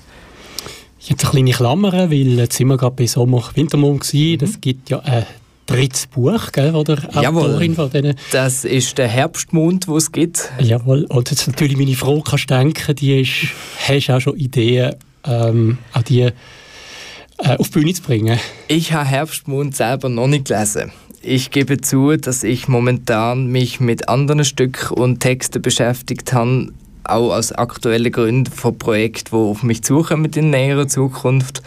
Ich 1.00 1.10
habe 1.10 1.22
eine 1.22 1.30
kleine 1.30 1.50
Klammer, 1.52 1.92
weil 1.92 2.38
jetzt 2.38 2.56
sind 2.56 2.68
wir 2.68 2.76
gerade 2.76 2.96
bei 2.96 3.06
Sommer 3.06 3.42
Wintermond 3.54 4.12
Mhm. 4.12 4.38
Das 4.38 4.60
gibt 4.60 4.90
ja 4.90 4.98
eine 5.00 5.26
drittes 5.66 6.06
Buch, 6.06 6.52
gell, 6.52 6.74
oder? 6.74 6.98
Jawohl, 7.20 7.74
von 7.74 7.90
denen. 7.90 8.16
das 8.32 8.64
ist 8.64 8.98
der 8.98 9.08
Herbstmond, 9.08 9.88
wo 9.88 9.96
es 9.96 10.12
gibt. 10.12 10.50
Jawohl, 10.60 11.04
und 11.04 11.30
jetzt 11.30 11.46
natürlich 11.46 11.76
meine 11.76 11.94
Frau 11.94 12.20
kannst 12.20 12.50
denken, 12.50 12.94
die 12.96 13.20
ist, 13.20 13.52
hast 13.86 14.10
auch 14.10 14.20
schon 14.20 14.36
Ideen, 14.36 14.94
ähm, 15.24 15.78
auch 15.92 16.02
die 16.02 16.20
äh, 16.22 17.56
auf 17.58 17.68
die 17.68 17.80
Bühne 17.80 17.94
zu 17.94 18.02
bringen? 18.02 18.38
Ich 18.68 18.92
habe 18.92 19.04
Herbstmond 19.04 19.76
selber 19.76 20.08
noch 20.08 20.26
nicht 20.26 20.46
gelesen. 20.46 20.92
Ich 21.22 21.50
gebe 21.50 21.80
zu, 21.80 22.16
dass 22.16 22.44
ich 22.44 22.68
momentan 22.68 23.48
mich 23.48 23.80
mit 23.80 24.08
anderen 24.08 24.44
Stücken 24.44 24.94
und 24.94 25.20
Texten 25.20 25.60
beschäftigt 25.60 26.32
habe, 26.32 26.72
auch 27.04 27.32
aus 27.34 27.52
aktuellen 27.52 28.12
Gründen 28.12 28.52
von 28.52 28.78
Projekten, 28.78 29.30
die 29.32 29.36
auf 29.36 29.62
mich 29.62 29.82
zukommen 29.82 30.30
in 30.32 30.50
näherer 30.50 30.88
Zukunft. 30.88 31.62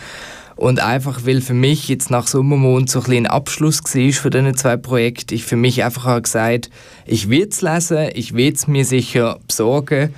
Und 0.59 0.81
einfach, 0.81 1.25
weil 1.25 1.39
für 1.39 1.53
mich 1.53 1.87
jetzt 1.87 2.11
nach 2.11 2.27
Sommermond 2.27 2.89
so 2.89 3.01
ein, 3.01 3.13
ein 3.13 3.27
Abschluss 3.27 3.81
war 3.81 4.11
von 4.11 4.29
diesen 4.29 4.57
zwei 4.57 4.75
Projekten, 4.75 5.33
ich 5.33 5.45
für 5.45 5.55
mich 5.55 5.85
einfach 5.85 6.03
habe 6.03 6.21
gesagt, 6.23 6.69
ich 7.05 7.29
will 7.29 7.47
es 7.49 7.61
lesen, 7.61 8.09
ich 8.13 8.33
will 8.33 8.51
es 8.51 8.67
mir 8.67 8.83
sicher 8.83 9.39
besorgen, 9.47 10.13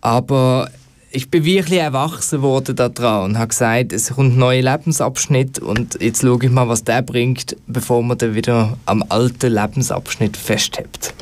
aber 0.00 0.70
ich 1.12 1.30
bin 1.30 1.44
wirklich 1.44 1.78
erwachsen 1.78 2.42
worden 2.42 2.74
daran 2.74 3.26
und 3.26 3.38
habe 3.38 3.46
gesagt, 3.46 3.92
es 3.92 4.12
kommt 4.12 4.34
ein 4.34 4.38
neuer 4.40 4.60
Lebensabschnitt 4.60 5.60
und 5.60 6.02
jetzt 6.02 6.22
schaue 6.22 6.44
ich 6.44 6.50
mal, 6.50 6.68
was 6.68 6.82
der 6.82 7.02
bringt, 7.02 7.54
bevor 7.68 8.02
man 8.02 8.18
dann 8.18 8.34
wieder 8.34 8.76
am 8.86 9.04
alten 9.08 9.52
Lebensabschnitt 9.52 10.36
festhält. 10.36 11.14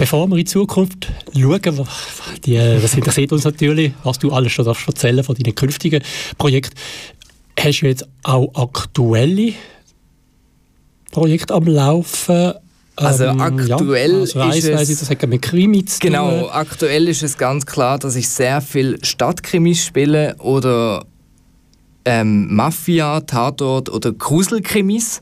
Bevor 0.00 0.26
wir 0.28 0.32
in 0.32 0.38
die 0.38 0.44
Zukunft 0.46 1.08
schauen, 1.36 1.86
die, 2.46 2.56
das 2.56 2.94
interessiert 2.94 3.32
uns 3.32 3.44
natürlich, 3.44 3.92
was 4.02 4.18
du 4.18 4.32
alles 4.32 4.50
schon 4.50 4.66
erzählen 4.66 5.22
von 5.22 5.34
deinen 5.34 5.54
künftigen 5.54 6.02
Projekten. 6.38 6.74
Hast 7.58 7.82
du 7.82 7.86
jetzt 7.86 8.08
auch 8.22 8.50
aktuelle 8.54 9.52
Projekte 11.10 11.52
am 11.52 11.66
Laufen? 11.66 12.54
Also 12.96 13.24
ähm, 13.24 13.42
aktuell 13.42 14.24
ja, 14.26 14.40
also 14.40 14.40
ist 14.40 14.64
es, 14.64 14.88
ich, 14.88 14.98
das 15.00 15.10
hat 15.10 15.28
mit 15.28 15.42
Krimi 15.42 15.84
zu 15.84 15.98
Genau, 15.98 16.48
aktuell 16.48 17.06
ist 17.06 17.22
es 17.22 17.36
ganz 17.36 17.66
klar, 17.66 17.98
dass 17.98 18.16
ich 18.16 18.26
sehr 18.26 18.62
viel 18.62 18.98
Stadtkrimis 19.04 19.84
spiele 19.84 20.34
oder 20.38 21.04
ähm, 22.06 22.54
Mafia, 22.54 23.20
Tatort 23.20 23.90
oder 23.90 24.12
Gruselkrimis 24.12 25.20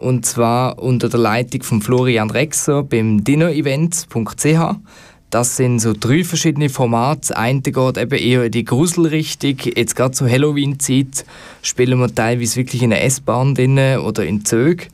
und 0.00 0.26
zwar 0.26 0.78
unter 0.78 1.08
der 1.08 1.20
Leitung 1.20 1.62
von 1.62 1.82
Florian 1.82 2.30
Rexer 2.30 2.82
beim 2.82 3.22
dinnerevents.ch. 3.22 4.76
Das 5.30 5.56
sind 5.56 5.78
so 5.78 5.92
drei 5.98 6.24
verschiedene 6.24 6.68
Formate. 6.68 7.20
Das 7.28 7.32
eine 7.32 7.60
geht 7.60 7.96
eben 7.96 8.18
eher 8.18 8.44
in 8.44 8.50
die 8.52 8.64
Gruselrichtung. 8.64 9.56
Jetzt 9.76 9.94
gerade 9.94 10.12
zur 10.12 10.28
Halloween-Zeit 10.28 11.24
spielen 11.62 12.00
wir 12.00 12.12
teilweise 12.12 12.56
wirklich 12.56 12.82
in 12.82 12.92
einer 12.92 13.02
S-Bahn 13.02 13.56
oder 13.98 14.24
in 14.24 14.44
Zügen. 14.44 14.86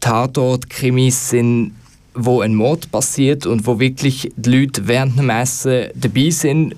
Tatort-Krimis 0.00 1.30
sind 1.30 1.72
wo 2.14 2.40
ein 2.40 2.54
Mord 2.54 2.90
passiert 2.90 3.46
und 3.46 3.66
wo 3.66 3.78
wirklich 3.80 4.30
die 4.36 4.50
Leute 4.50 4.86
während 4.86 5.16
der 5.16 5.24
Messe 5.24 5.90
dabei 5.94 6.30
sind, 6.30 6.76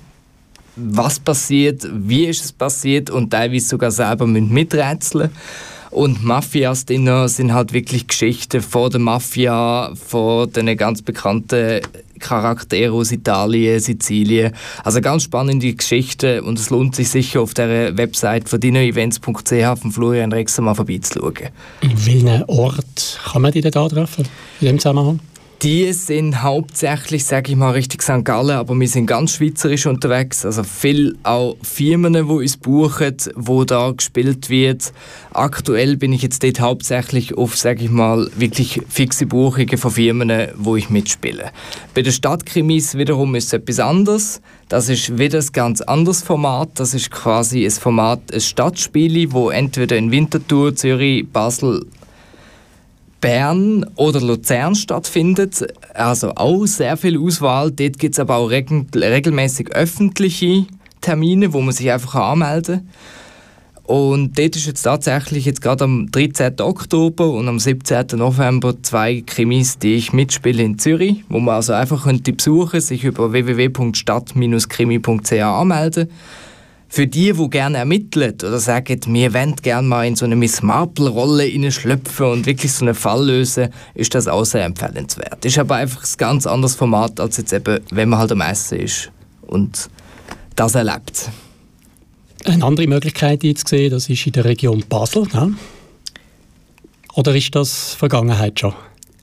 was 0.75 1.19
passiert, 1.19 1.87
wie 1.91 2.25
ist 2.25 2.43
es 2.43 2.51
passiert 2.51 3.09
und 3.09 3.31
teilweise 3.31 3.67
sogar 3.67 3.91
selber 3.91 4.27
miträtseln 4.27 5.29
und 5.95 6.23
Mafias 6.23 6.85
drin 6.85 7.09
sind 7.27 7.53
halt 7.53 7.71
wirklich 7.71 8.07
Geschichten 8.07 8.61
von 8.61 8.91
der 8.91 8.99
Mafia, 8.99 9.93
von 9.95 10.51
den 10.51 10.75
ganz 10.75 11.01
bekannten 11.01 11.81
Charakteren 12.19 12.93
aus 12.93 13.11
Italien, 13.11 13.79
Sizilien. 13.79 14.53
Also 14.83 14.99
ganz 14.99 15.23
spannende 15.23 15.73
Geschichten 15.73 16.41
und 16.41 16.59
es 16.59 16.69
lohnt 16.69 16.95
sich 16.95 17.09
sicher 17.09 17.41
auf 17.41 17.53
der 17.53 17.97
Website 17.97 18.49
von 18.49 18.59
dinoevents.ch 18.59 19.79
von 19.79 19.91
Florian 19.91 20.31
Rexer 20.31 20.61
mal 20.61 20.75
vorbeizuschauen. 20.75 21.49
In 21.81 22.05
welchem 22.05 22.43
Ort 22.47 23.19
kann 23.31 23.41
man 23.41 23.51
die 23.51 23.61
da 23.61 23.87
treffen, 23.87 24.27
in 24.59 24.67
dem 24.67 24.79
Zusammenhang? 24.79 25.19
Die 25.61 25.91
sind 25.93 26.43
hauptsächlich, 26.43 27.25
sage 27.25 27.51
ich 27.51 27.57
mal, 27.57 27.71
richtig 27.71 28.03
St. 28.03 28.25
Gallen, 28.25 28.57
aber 28.57 28.77
wir 28.77 28.87
sind 28.87 29.05
ganz 29.07 29.35
schweizerisch 29.35 29.85
unterwegs. 29.85 30.45
Also 30.45 30.63
viel 30.63 31.17
auch 31.23 31.55
Firmen, 31.63 32.13
die 32.13 32.19
uns 32.19 32.57
buchen, 32.57 33.15
wo 33.35 33.63
da 33.63 33.91
gespielt 33.91 34.49
wird. 34.49 34.91
Aktuell 35.33 35.95
bin 35.95 36.11
ich 36.11 36.21
jetzt 36.21 36.43
dort 36.43 36.59
hauptsächlich 36.59 37.37
auf, 37.37 37.55
sage 37.55 37.85
ich 37.85 37.89
mal, 37.89 38.29
wirklich 38.35 38.81
fixe 38.89 39.25
Buchungen 39.25 39.77
von 39.77 39.91
Firmen, 39.91 40.49
wo 40.55 40.75
ich 40.75 40.89
mitspiele. 40.89 41.51
Bei 41.93 42.01
den 42.01 42.11
Stadtkrimis 42.11 42.95
wiederum 42.95 43.33
ist 43.33 43.45
es 43.45 43.53
etwas 43.53 43.79
anderes. 43.79 44.41
Das 44.67 44.89
ist 44.89 45.17
wieder 45.17 45.39
ein 45.39 45.47
ganz 45.53 45.81
anderes 45.81 46.21
Format. 46.21 46.69
Das 46.75 46.93
ist 46.93 47.11
quasi 47.11 47.65
ein 47.65 47.71
Format, 47.71 48.19
ein 48.33 48.41
Stadtspiel, 48.41 49.31
wo 49.31 49.49
entweder 49.49 49.95
in 49.95 50.11
Winterthur, 50.11 50.75
Zürich, 50.75 51.27
Basel 51.29 51.85
Bern 53.25 53.83
oder 53.95 54.21
Luzern 54.21 54.75
stattfindet. 54.75 55.65
Also 55.95 56.33
auch 56.35 56.67
sehr 56.67 56.95
viel 56.95 57.17
Auswahl. 57.17 57.71
Dort 57.71 57.97
gibt 57.97 58.13
es 58.13 58.19
aber 58.19 58.35
auch 58.35 58.51
regel 58.51 58.85
regelmäßig 58.93 59.71
öffentliche 59.71 60.67
Termine, 61.01 61.51
wo 61.51 61.61
man 61.61 61.73
sich 61.73 61.91
einfach 61.91 62.13
anmelden 62.13 62.75
kann. 62.75 62.87
Und 63.85 64.37
dort 64.37 64.55
ist 64.55 64.67
jetzt 64.67 64.83
tatsächlich 64.83 65.45
jetzt 65.45 65.63
gerade 65.63 65.85
am 65.85 66.11
13. 66.11 66.61
Oktober 66.61 67.31
und 67.31 67.47
am 67.47 67.57
17. 67.57 68.05
November 68.13 68.75
zwei 68.83 69.23
Krimis, 69.25 69.79
die 69.79 69.95
ich 69.95 70.13
mitspiele 70.13 70.61
in 70.61 70.77
Zürich, 70.77 71.23
wo 71.27 71.39
man 71.39 71.55
also 71.55 71.73
einfach 71.73 72.03
könnte 72.03 72.31
besuchen, 72.31 72.79
sich 72.79 73.05
über 73.05 73.31
www.stadt-krimi.ch 73.31 75.41
anmelden 75.41 76.11
für 76.87 77.07
die, 77.07 77.33
die 77.33 77.49
gerne 77.49 77.79
ermitteln 77.79 78.33
oder 78.33 78.59
sagen, 78.59 78.99
wir 79.07 79.33
wollen 79.33 79.55
gerne 79.57 79.87
mal 79.87 80.05
in 80.05 80.15
so 80.15 80.25
eine 80.25 80.35
Miss 80.35 80.61
Marple-Rolle 80.61 81.71
schlüpfen 81.71 82.27
und 82.27 82.45
wirklich 82.45 82.71
so 82.71 82.85
einen 82.85 82.95
Fall 82.95 83.25
lösen, 83.25 83.69
ist 83.93 84.15
das 84.15 84.27
auch 84.27 84.45
sehr 84.45 84.65
empfehlenswert. 84.65 85.43
Ist 85.43 85.57
aber 85.57 85.75
einfach 85.75 86.03
ein 86.03 86.17
ganz 86.17 86.47
anderes 86.47 86.75
Format, 86.75 87.19
als 87.19 87.37
jetzt 87.37 87.53
eben, 87.53 87.79
wenn 87.91 88.09
man 88.09 88.19
halt 88.19 88.31
am 88.31 88.41
Essen 88.41 88.79
ist 88.79 89.11
und 89.47 89.89
das 90.55 90.75
erlebt. 90.75 91.29
Eine 92.45 92.63
andere 92.63 92.87
Möglichkeit, 92.87 93.41
die 93.41 93.47
ich 93.47 93.57
jetzt 93.57 93.67
sehe, 93.67 93.89
das 93.89 94.07
ist 94.07 94.25
in 94.25 94.33
der 94.33 94.45
Region 94.45 94.83
Basel. 94.87 95.23
Ne? 95.33 95.55
Oder 97.15 97.35
ist 97.35 97.55
das 97.55 97.95
Vergangenheit 97.95 98.59
schon? 98.59 98.73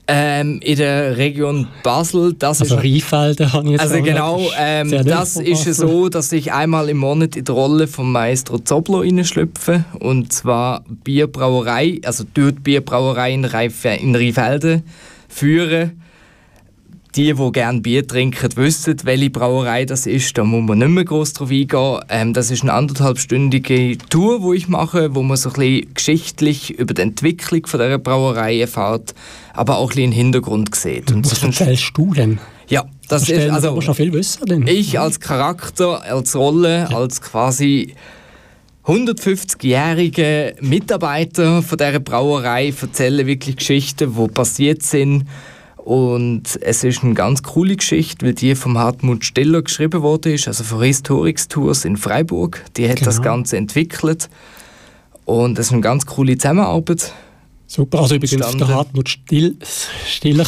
Ähm, 0.05 0.59
in 0.61 0.75
der 0.75 1.15
Region 1.15 1.67
Basel, 1.81 2.33
das 2.33 2.59
also 2.61 2.75
ist... 2.75 2.77
Habe 3.53 3.65
ich 3.65 3.71
jetzt 3.71 3.81
Also 3.81 4.01
genau, 4.01 4.41
ähm, 4.59 4.91
das 5.05 5.37
ist 5.37 5.65
es 5.65 5.77
so, 5.77 6.09
dass 6.09 6.33
ich 6.33 6.51
einmal 6.51 6.89
im 6.89 6.97
Monat 6.97 7.37
in 7.37 7.45
die 7.45 7.51
Rolle 7.51 7.87
von 7.87 8.11
Maestro 8.11 8.59
Zoblo 8.59 9.01
schlüpfe 9.23 9.85
und 9.99 10.33
zwar 10.33 10.83
Bierbrauerei, 10.89 12.01
also 12.03 12.25
dort 12.33 12.63
Bierbrauerei 12.63 13.33
in, 13.33 13.45
in 13.45 14.15
Rheinfelden 14.15 14.83
führe 15.29 15.91
die, 17.15 17.33
die 17.33 17.51
gerne 17.51 17.81
Bier 17.81 18.07
trinken, 18.07 18.49
wissen, 18.55 18.95
welche 19.03 19.29
Brauerei 19.29 19.85
das 19.85 20.05
ist. 20.07 20.37
Da 20.37 20.43
muss 20.43 20.67
man 20.67 20.79
nicht 20.79 20.87
mehr 20.89 21.05
groß 21.05 21.33
drauf 21.33 21.51
eingehen. 21.51 21.99
Ähm, 22.09 22.33
das 22.33 22.49
ist 22.49 22.63
eine 22.63 22.73
anderthalbstündige 22.73 23.97
Tour, 24.09 24.39
die 24.39 24.57
ich 24.57 24.67
mache, 24.67 25.13
wo 25.13 25.21
man 25.21 25.37
so 25.37 25.49
ein 25.49 25.55
bisschen 25.55 25.93
geschichtlich 25.93 26.71
über 26.79 26.93
die 26.93 27.01
Entwicklung 27.01 27.65
von 27.67 27.79
dieser 27.79 27.99
Brauerei 27.99 28.59
erfährt, 28.59 29.13
aber 29.53 29.77
auch 29.77 29.91
ein 29.91 29.95
bisschen 29.95 30.11
den 30.11 30.17
Hintergrund 30.17 30.75
sieht. 30.75 31.11
Und 31.11 31.29
Was 31.29 31.43
erzählst 31.43 31.91
du 31.95 32.13
denn? 32.13 32.39
Ja, 32.67 32.85
das 33.07 33.29
ist 33.29 33.49
also 33.49 33.79
schon 33.81 33.95
viel 33.95 34.13
wissen. 34.13 34.45
Denn. 34.45 34.67
Ich 34.67 34.99
als 34.99 35.19
Charakter, 35.19 36.01
als 36.03 36.35
Rolle, 36.35 36.87
ja. 36.89 36.97
als 36.97 37.21
quasi 37.21 37.93
150-jährige 38.85 40.55
Mitarbeiter 40.61 41.61
von 41.61 41.77
dieser 41.77 41.99
Brauerei 41.99 42.73
erzählen 42.81 43.27
wirklich 43.27 43.57
Geschichten, 43.57 44.15
die 44.17 44.27
passiert 44.29 44.81
sind 44.81 45.25
und 45.83 46.43
es 46.61 46.85
ist 46.85 47.03
eine 47.03 47.13
ganz 47.13 47.43
coole 47.43 47.75
Geschichte, 47.75 48.25
weil 48.25 48.33
die 48.33 48.55
vom 48.55 48.77
Hartmut 48.77 49.25
Stiller 49.25 49.61
geschrieben 49.61 50.01
wurde, 50.01 50.31
also 50.31 50.63
von 50.63 50.81
Historics 50.81 51.49
Tours 51.49 51.83
in 51.83 51.97
Freiburg. 51.97 52.63
Die 52.77 52.87
hat 52.87 52.99
genau. 52.99 53.07
das 53.07 53.21
Ganze 53.21 53.57
entwickelt. 53.57 54.29
Und 55.25 55.59
es 55.59 55.67
ist 55.67 55.71
eine 55.73 55.81
ganz 55.81 56.05
coole 56.05 56.37
Zusammenarbeit. 56.37 57.11
Super, 57.65 58.01
also 58.01 58.15
übrigens 58.15 58.55
der 58.57 58.67
Hartmut 58.67 59.09
Still, 59.09 59.55
Stiller, 60.07 60.45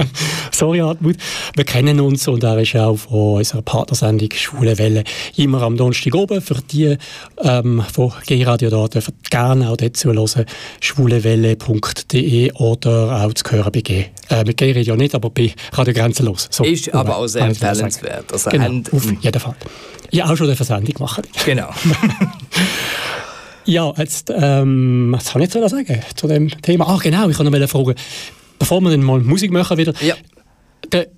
sorry 0.50 0.78
Hartmut, 0.78 1.16
wir 1.54 1.64
kennen 1.64 2.00
uns 2.00 2.26
und 2.26 2.42
er 2.42 2.58
ist 2.58 2.74
auch 2.74 2.96
von 2.96 3.38
unserer 3.38 3.62
Partnersendung 3.62 4.30
Schwule 4.32 4.76
Welle 4.78 5.04
immer 5.36 5.62
am 5.62 5.76
Donnerstag 5.76 6.14
oben. 6.14 6.40
Für 6.40 6.56
die 6.62 6.96
ähm, 7.42 7.82
von 7.92 8.12
G-Radio 8.26 8.70
da 8.70 8.88
dürfen 8.88 9.14
gerne 9.30 9.70
auch 9.70 9.76
dazu 9.76 10.12
hören, 10.12 10.46
schwulewelle.de 10.80 12.52
oder 12.54 13.24
auch 13.24 13.34
zu 13.34 13.44
hören 13.52 13.70
bei 13.72 13.80
G. 13.80 14.06
Äh, 14.30 14.44
mit 14.44 14.56
G-Radio 14.56 14.96
nicht, 14.96 15.14
aber 15.14 15.30
bei 15.30 15.54
Radio 15.72 15.94
Grenzenlos. 15.94 16.48
So, 16.50 16.64
ist 16.64 16.92
aber 16.92 17.18
auch 17.18 17.26
sehr 17.26 17.42
empfehlenswert. 17.42 18.32
Also 18.32 18.50
genau, 18.50 18.80
auf 18.90 19.04
jeden 19.22 19.40
Fall. 19.40 19.54
Ja, 20.10 20.30
auch 20.30 20.36
schon 20.36 20.46
eine 20.46 20.56
Versendung 20.56 20.94
machen. 20.98 21.24
Genau. 21.44 21.68
Ja, 23.66 23.92
jetzt, 23.96 24.32
ähm, 24.34 25.12
was 25.12 25.26
soll 25.26 25.42
ich 25.42 25.54
jetzt 25.54 25.70
sagen 25.70 26.00
zu 26.14 26.26
dem 26.26 26.48
Thema? 26.62 26.86
Ach 26.88 27.02
genau, 27.02 27.28
ich 27.28 27.36
kann 27.36 27.50
noch 27.50 27.68
fragen, 27.68 27.94
bevor 28.58 28.80
wir 28.80 28.90
dann 28.90 29.02
mal 29.02 29.20
Musik 29.20 29.50
machen 29.50 29.78
wieder, 29.78 29.94
ja. 30.00 30.14
der, 30.92 31.08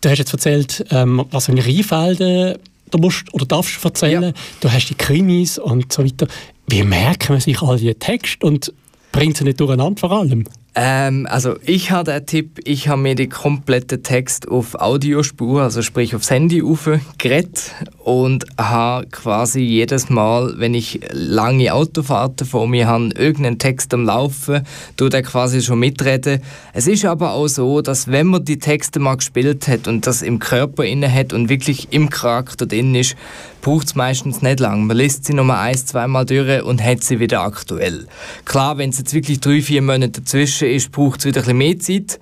du 0.00 0.10
hast 0.10 0.18
jetzt 0.18 0.32
erzählt, 0.32 0.84
ähm, 0.90 1.24
was 1.30 1.48
in 1.48 1.58
Rheinfelden 1.58 2.56
du 2.90 2.98
musst 2.98 3.32
oder 3.34 3.46
darfst 3.46 3.84
erzählen, 3.84 4.22
ja. 4.22 4.32
du 4.60 4.72
hast 4.72 4.86
die 4.86 4.94
Krimis 4.94 5.58
und 5.58 5.92
so 5.92 6.04
weiter. 6.04 6.26
Wie 6.68 6.82
merken 6.82 7.32
man 7.32 7.40
sich 7.40 7.60
all 7.62 7.78
die 7.78 7.94
Texte 7.94 8.46
und 8.46 8.72
bringt 9.12 9.36
sie 9.36 9.44
nicht 9.44 9.60
durcheinander 9.60 10.00
vor 10.00 10.12
allem? 10.12 10.44
Ähm, 10.78 11.26
also 11.30 11.54
ich 11.64 11.90
habe 11.90 12.12
den 12.12 12.26
Tipp, 12.26 12.60
ich 12.64 12.88
habe 12.88 13.00
mir 13.00 13.14
den 13.14 13.30
kompletten 13.30 14.02
Text 14.02 14.46
auf 14.46 14.74
Audiospur, 14.74 15.62
also 15.62 15.80
sprich 15.80 16.14
aufs 16.14 16.30
Handy 16.30 16.62
aufgeredet 16.62 17.72
und 18.04 18.44
habe 18.58 19.06
quasi 19.06 19.60
jedes 19.60 20.10
Mal, 20.10 20.52
wenn 20.58 20.74
ich 20.74 21.00
lange 21.12 21.72
Autofahrten 21.72 22.46
vor 22.46 22.68
mir 22.68 22.88
habe, 22.88 23.08
irgendeinen 23.16 23.58
Text 23.58 23.94
am 23.94 24.04
Laufen, 24.04 24.66
tue 24.98 25.08
den 25.08 25.24
quasi 25.24 25.62
schon 25.62 25.78
mitreden. 25.78 26.42
Es 26.74 26.86
ist 26.86 27.06
aber 27.06 27.32
auch 27.32 27.48
so, 27.48 27.80
dass 27.80 28.08
wenn 28.08 28.26
man 28.26 28.44
die 28.44 28.58
Texte 28.58 29.00
mal 29.00 29.16
gespielt 29.16 29.68
hat 29.68 29.88
und 29.88 30.06
das 30.06 30.20
im 30.20 30.40
Körper 30.40 30.84
inne 30.84 31.10
hat 31.10 31.32
und 31.32 31.48
wirklich 31.48 31.88
im 31.92 32.10
Charakter 32.10 32.66
drin 32.66 32.94
ist, 32.94 33.16
braucht 33.66 33.88
es 33.88 33.94
meistens 33.96 34.42
nicht 34.42 34.60
lang. 34.60 34.86
Man 34.86 34.96
liest 34.96 35.24
sie 35.24 35.34
nochmal 35.34 35.58
ein, 35.66 35.76
zweimal 35.76 36.24
durch 36.24 36.62
und 36.62 36.80
hat 36.80 37.02
sie 37.02 37.18
wieder 37.18 37.40
aktuell. 37.40 38.06
Klar, 38.44 38.78
wenn 38.78 38.90
es 38.90 38.98
jetzt 38.98 39.12
wirklich 39.12 39.40
drei, 39.40 39.60
vier 39.60 39.82
Monate 39.82 40.20
dazwischen 40.20 40.68
ist, 40.68 40.92
braucht 40.92 41.18
es 41.18 41.24
wieder 41.24 41.40
ein 41.40 41.46
bisschen 41.46 41.58
mehr 41.58 41.78
Zeit. 41.80 42.20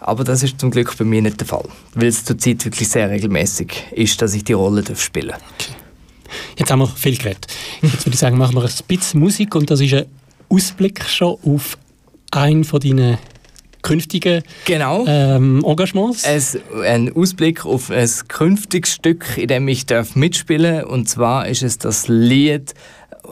Aber 0.00 0.22
das 0.22 0.42
ist 0.42 0.60
zum 0.60 0.70
Glück 0.70 0.94
bei 0.98 1.04
mir 1.04 1.22
nicht 1.22 1.40
der 1.40 1.46
Fall, 1.46 1.64
weil 1.94 2.08
es 2.08 2.26
zurzeit 2.26 2.62
wirklich 2.66 2.90
sehr 2.90 3.08
regelmäßig 3.08 3.72
ist, 3.92 4.20
dass 4.20 4.34
ich 4.34 4.44
die 4.44 4.52
Rolle 4.52 4.84
spielen 4.94 5.28
darf. 5.28 5.40
Okay. 5.54 5.72
Jetzt 6.58 6.70
haben 6.70 6.80
wir 6.80 6.88
viel 6.88 7.16
geredet. 7.16 7.46
Jetzt 7.80 8.04
würde 8.04 8.12
ich 8.12 8.20
sagen, 8.20 8.36
machen 8.36 8.54
wir 8.54 8.62
ein 8.62 8.70
bisschen 8.86 9.20
Musik 9.20 9.54
und 9.54 9.70
das 9.70 9.80
ist 9.80 9.94
ein 9.94 10.04
Ausblick 10.50 11.02
schon 11.04 11.38
auf 11.42 11.78
einen 12.32 12.64
von 12.64 12.80
deinen 12.80 13.16
künftigen 13.82 14.42
genau. 14.64 15.04
ähm, 15.06 15.62
Engagements. 15.66 16.24
Es, 16.24 16.58
ein 16.84 17.14
Ausblick 17.14 17.66
auf 17.66 17.90
ein 17.90 18.08
künftiges 18.28 18.94
Stück, 18.94 19.36
in 19.36 19.48
dem 19.48 19.68
ich 19.68 19.86
darf 19.86 20.16
mitspielen 20.16 20.80
darf. 20.80 20.88
Und 20.88 21.08
zwar 21.08 21.48
ist 21.48 21.62
es 21.62 21.78
das 21.78 22.08
Lied 22.08 22.74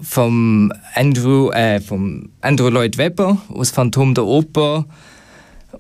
vom 0.01 0.73
Andrew, 0.95 1.51
äh, 1.51 1.81
vom 1.81 2.31
Andrew 2.41 2.69
Lloyd 2.69 2.99
Webber 2.99 3.39
aus 3.53 3.71
Phantom 3.71 4.15
der 4.15 4.25
Oper 4.25 4.87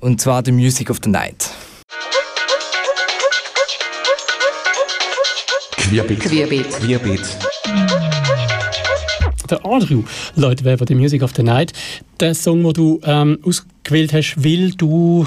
und 0.00 0.20
zwar 0.20 0.44
The 0.44 0.52
Music 0.52 0.90
of 0.90 0.98
the 1.02 1.10
Night. 1.10 1.50
Querbeat. 5.76 6.20
Querbeat. 6.20 6.70
Querbeat. 6.80 7.59
Der 9.50 9.64
Andrew 9.64 10.02
Lloyd 10.36 10.64
Webber, 10.64 10.84
The 10.86 10.94
Music 10.94 11.22
of 11.22 11.32
the 11.36 11.42
Night, 11.42 11.72
der 12.20 12.34
Song, 12.34 12.62
den 12.62 12.72
du 12.72 13.00
ähm, 13.04 13.38
ausgewählt 13.44 14.12
hast, 14.12 14.36
weil 14.38 14.70
du 14.72 15.26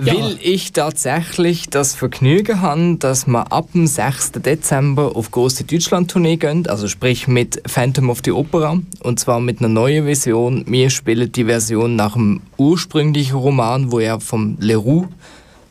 Ja. 0.00 0.12
Weil 0.12 0.38
ich 0.42 0.72
tatsächlich 0.72 1.70
das 1.70 1.94
Vergnügen 1.94 2.60
habe, 2.60 2.96
dass 2.98 3.28
wir 3.28 3.52
ab 3.52 3.68
dem 3.74 3.86
6. 3.86 4.32
Dezember 4.32 5.14
auf 5.14 5.30
große 5.30 5.62
Deutschland-Tournee 5.62 6.36
gehen, 6.36 6.66
also 6.66 6.88
sprich 6.88 7.28
mit 7.28 7.62
Phantom 7.64 8.10
of 8.10 8.18
the 8.24 8.32
Opera, 8.32 8.80
und 9.04 9.20
zwar 9.20 9.38
mit 9.38 9.60
einer 9.60 9.68
neuen 9.68 10.04
Version. 10.04 10.64
Wir 10.66 10.90
spielen 10.90 11.30
die 11.30 11.44
Version 11.44 11.94
nach 11.94 12.14
dem 12.14 12.40
ursprünglichen 12.56 13.36
Roman, 13.36 13.92
wo 13.92 14.00
ja 14.00 14.18
vom 14.18 14.56
Leroux, 14.58 15.06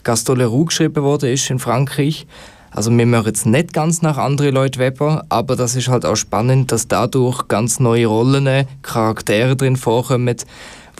Gaston 0.03 0.37
Leroux 0.37 0.65
geschrieben 0.65 1.03
wurde 1.03 1.29
ist 1.29 1.49
in 1.49 1.59
Frankreich. 1.59 2.25
Also 2.75 2.95
wir 2.95 3.05
machen 3.05 3.27
jetzt 3.27 3.45
nicht 3.45 3.73
ganz 3.73 4.01
nach 4.01 4.17
andere 4.17 4.49
Leute 4.49 4.79
Weber, 4.79 5.25
aber 5.29 5.55
das 5.55 5.75
ist 5.75 5.87
halt 5.87 6.05
auch 6.05 6.15
spannend, 6.15 6.71
dass 6.71 6.87
dadurch 6.87 7.47
ganz 7.47 7.79
neue 7.79 8.07
Rollen, 8.07 8.67
Charaktere 8.81 9.55
drin 9.55 9.77
vorkommen, 9.77 10.35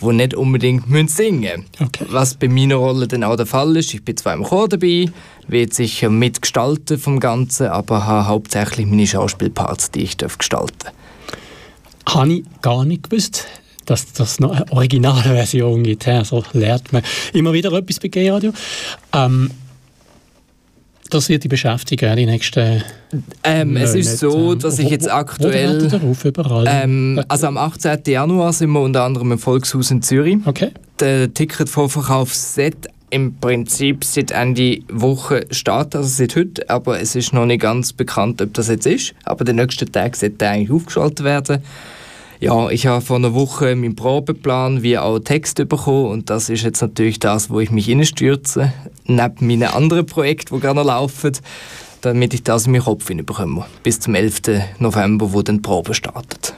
die 0.02 0.06
nicht 0.14 0.36
unbedingt 0.36 0.86
singen 1.10 1.42
müssen. 1.42 1.66
Okay. 1.80 2.06
Was 2.10 2.36
bei 2.36 2.48
meiner 2.48 2.76
Rolle 2.76 3.08
dann 3.08 3.24
auch 3.24 3.36
der 3.36 3.46
Fall 3.46 3.76
ist. 3.78 3.94
Ich 3.94 4.04
bin 4.04 4.18
zwar 4.18 4.34
im 4.34 4.44
Chor 4.44 4.70
dabei, 4.70 5.10
werde 5.48 5.74
sicher 5.74 6.10
mitgestalten 6.10 6.98
vom 7.00 7.20
Ganzen, 7.20 7.68
aber 7.68 8.06
habe 8.06 8.28
hauptsächlich 8.28 8.86
meine 8.86 9.08
Schauspielparts, 9.08 9.92
die 9.92 10.04
ich 10.04 10.18
gestalten 10.18 10.78
darf. 10.80 10.94
Habe 12.16 12.34
ich 12.34 12.44
gar 12.62 12.86
nicht 12.86 13.10
gewusst 13.10 13.48
dass 13.86 14.14
das 14.14 14.40
noch 14.40 14.52
eine 14.52 14.72
Originalversion 14.72 15.84
gibt. 15.84 16.08
So 16.24 16.44
lernt 16.54 16.94
man 16.94 17.04
immer 17.34 17.52
wieder 17.52 17.72
etwas 17.74 18.00
bei 18.00 18.08
G-Radio. 18.08 18.54
Ähm, 19.14 19.52
wird 21.14 21.44
die 21.44 21.48
beschäftigen, 21.48 22.16
die 22.16 22.26
nächsten 22.26 22.84
ähm, 23.44 23.78
Es 23.78 23.96
ist 23.96 24.20
so, 24.20 24.56
dass 24.56 24.80
ich 24.80 24.90
jetzt 24.90 25.12
aktuell... 25.12 25.90
Ähm, 26.66 27.22
also 27.28 27.48
am 27.48 27.58
18. 27.58 28.00
Januar 28.08 28.54
sind 28.54 28.72
wir 28.72 28.82
unter 28.82 29.04
anderem 29.04 29.34
im 29.34 29.40
Volkshaus 29.40 29.92
in 29.92 30.02
Zürich. 30.02 30.38
Okay. 30.46 30.72
Der 31.00 31.34
Ticketvorverkauf 31.34 32.34
seit 32.34 32.90
im 33.14 33.36
Prinzip 33.36 34.04
seit 34.04 34.32
Ende 34.32 34.80
Woche 34.90 35.46
startet, 35.52 35.98
also 35.98 36.10
seit 36.10 36.36
heute, 36.36 36.68
aber 36.68 37.00
es 37.00 37.16
ist 37.16 37.32
noch 37.32 37.46
nicht 37.46 37.62
ganz 37.62 37.94
bekannt, 37.94 38.42
ob 38.42 38.56
das 38.56 38.70
jetzt 38.70 38.88
ist. 38.88 39.14
Aber 39.24 39.46
den 39.46 39.58
nächsten 39.58 39.92
Tag 39.92 40.16
sollte 40.16 40.48
eigentlich 40.48 40.72
aufgeschaltet 40.72 41.24
werden. 41.24 41.62
Ja, 42.44 42.70
ich 42.70 42.88
habe 42.88 43.00
vor 43.00 43.16
einer 43.16 43.34
Woche 43.34 43.74
meinen 43.74 43.96
Probeplan 43.96 44.84
wie 44.84 44.98
auch 44.98 45.18
Text 45.20 45.66
bekommen 45.70 46.08
und 46.08 46.30
das 46.30 46.50
ist 46.50 46.64
jetzt 46.64 46.82
natürlich 46.82 47.18
das, 47.18 47.50
wo 47.50 47.62
ich 47.62 47.72
mich 47.72 47.86
hineinstürze, 47.86 48.74
neben 49.06 49.48
meinen 49.48 49.64
anderen 49.64 50.06
Projekten, 50.06 50.56
die 50.56 50.60
gerne 50.60 50.84
laufen, 50.84 51.32
damit 52.02 52.34
ich 52.34 52.44
das 52.44 52.66
in 52.66 52.74
meinen 52.74 52.84
Kopf 52.84 53.08
hineinbekomme, 53.08 53.64
bis 53.84 54.02
zum 54.02 54.14
11. 54.14 54.42
November, 54.80 55.32
wo 55.32 55.42
dann 55.42 55.56
die 55.56 55.62
Probe 55.62 55.94
startet. 55.94 56.54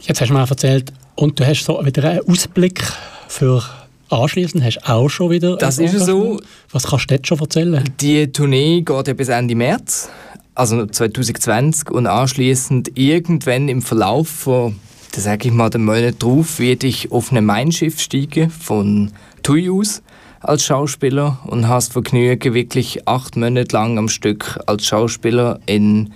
Jetzt 0.00 0.22
hast 0.22 0.28
du 0.30 0.32
mir 0.32 0.48
erzählt, 0.48 0.90
und 1.14 1.38
du 1.38 1.46
hast 1.46 1.66
so 1.66 1.78
wieder 1.84 2.04
einen 2.08 2.26
Ausblick 2.26 2.82
für 3.28 3.62
anschließend 4.08 4.64
hast 4.64 4.78
du 4.78 4.88
auch 4.88 5.10
schon 5.10 5.28
wieder. 5.28 5.58
Das 5.58 5.78
ist 5.78 6.06
so. 6.06 6.40
Was 6.70 6.84
kannst 6.84 7.10
du 7.10 7.16
jetzt 7.16 7.26
schon 7.26 7.38
erzählen? 7.38 7.84
Die 8.00 8.32
Tournee 8.32 8.80
geht 8.80 9.08
ja 9.08 9.12
bis 9.12 9.28
Ende 9.28 9.54
März, 9.54 10.08
also 10.56 10.86
2020, 10.86 11.90
und 11.90 12.06
anschließend 12.06 12.98
irgendwann 12.98 13.68
im 13.68 13.82
Verlauf 13.82 14.28
von 14.28 14.76
da 15.16 15.22
sage 15.22 15.48
ich 15.48 15.54
mal, 15.54 15.70
den 15.70 15.84
Monat 15.84 16.22
drauf 16.22 16.58
werde 16.58 16.86
ich 16.86 17.10
auf 17.10 17.32
ein 17.32 17.44
Mein 17.44 17.72
Schiff 17.72 18.00
steigen 18.00 18.50
von 18.50 19.12
TUI 19.42 19.70
aus 19.70 20.02
als 20.40 20.64
Schauspieler 20.64 21.38
und 21.46 21.66
habe 21.68 21.78
das 21.78 21.88
Vergnügen, 21.88 22.52
wirklich 22.52 23.08
acht 23.08 23.34
Monate 23.34 23.74
lang 23.74 23.96
am 23.96 24.10
Stück 24.10 24.60
als 24.66 24.84
Schauspieler 24.84 25.58
in 25.64 26.12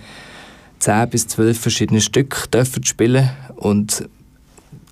zehn 0.77 1.09
bis 1.09 1.27
zwölf 1.27 1.59
verschiedene 1.59 1.99
Stück 1.99 2.51
dürfen 2.51 2.83
spielen 2.83 3.29
und 3.55 4.07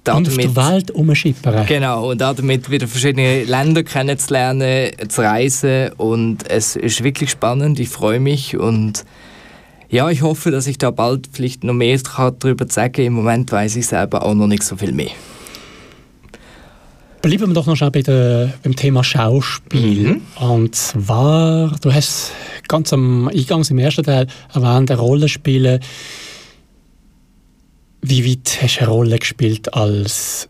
damit, 0.03 0.29
und 0.29 0.47
auf 0.47 0.55
der 0.55 0.71
Welt 0.71 0.91
umschippern. 0.91 1.67
Genau, 1.67 2.09
und 2.09 2.19
damit 2.19 2.71
wieder 2.71 2.87
verschiedene 2.87 3.43
Länder 3.43 3.83
kennenzulernen, 3.83 4.91
zu 5.07 5.21
reisen 5.21 5.91
und 5.97 6.49
es 6.49 6.75
ist 6.75 7.03
wirklich 7.03 7.29
spannend, 7.29 7.79
ich 7.79 7.89
freue 7.89 8.19
mich 8.19 8.57
und 8.57 9.05
ja, 9.89 10.09
ich 10.09 10.21
hoffe, 10.21 10.51
dass 10.51 10.67
ich 10.67 10.77
da 10.77 10.91
bald 10.91 11.29
vielleicht 11.31 11.63
noch 11.63 11.73
mehr 11.73 11.99
darüber 11.99 12.65
sagen 12.69 12.93
kann. 12.93 13.05
Im 13.05 13.13
Moment 13.13 13.51
weiß 13.51 13.75
ich 13.75 13.87
selber 13.87 14.23
auch 14.23 14.35
noch 14.35 14.47
nicht 14.47 14.63
so 14.63 14.75
viel 14.75 14.91
mehr. 14.91 15.11
Bleiben 17.21 17.47
wir 17.47 17.53
doch 17.53 17.65
noch 17.65 17.75
schnell 17.75 17.91
bei 17.91 18.01
der, 18.01 18.53
beim 18.63 18.75
Thema 18.75 19.03
Schauspiel. 19.03 20.07
Mhm. 20.07 20.21
Und 20.39 20.75
zwar, 20.75 21.75
du 21.81 21.93
hast 21.93 22.31
ganz 22.67 22.93
am 22.93 23.27
Eingang 23.27 23.65
im 23.69 23.79
ersten 23.79 24.03
Teil 24.03 24.27
erwähnt, 24.53 24.91
Rollenspiele. 24.91 25.79
Wie 28.01 28.25
weit 28.25 28.59
hast 28.61 28.77
du 28.77 28.81
eine 28.81 28.89
Rolle 28.89 29.19
gespielt 29.19 29.73
als 29.73 30.47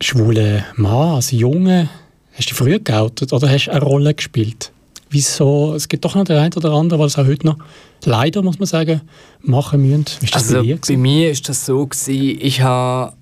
schwuler 0.00 0.64
Mann, 0.76 1.14
als 1.14 1.30
Junge? 1.30 1.88
Hast 2.34 2.50
du 2.50 2.54
früher 2.54 2.80
geoutet 2.80 3.32
oder 3.32 3.48
hast 3.48 3.66
du 3.66 3.70
eine 3.70 3.80
Rolle 3.80 4.12
gespielt? 4.12 4.72
Wieso? 5.10 5.74
Es 5.74 5.88
gibt 5.88 6.04
doch 6.04 6.14
noch 6.14 6.24
den 6.24 6.38
einen 6.38 6.54
oder 6.54 6.72
anderen, 6.72 7.00
der 7.00 7.06
es 7.06 7.18
auch 7.18 7.26
heute 7.26 7.46
noch 7.46 7.58
leider, 8.04 8.42
muss 8.42 8.58
man 8.58 8.66
sagen, 8.66 9.00
machen 9.42 9.82
müssen. 9.82 10.06
Ist 10.22 10.34
das 10.34 10.54
also 10.54 10.62
bei, 10.62 10.78
bei 10.86 10.96
mir 10.96 11.30
ist 11.30 11.48
das 11.48 11.66
so 11.66 11.86
gewesen, 11.86 12.38
ich 12.40 12.62
habe 12.62 13.14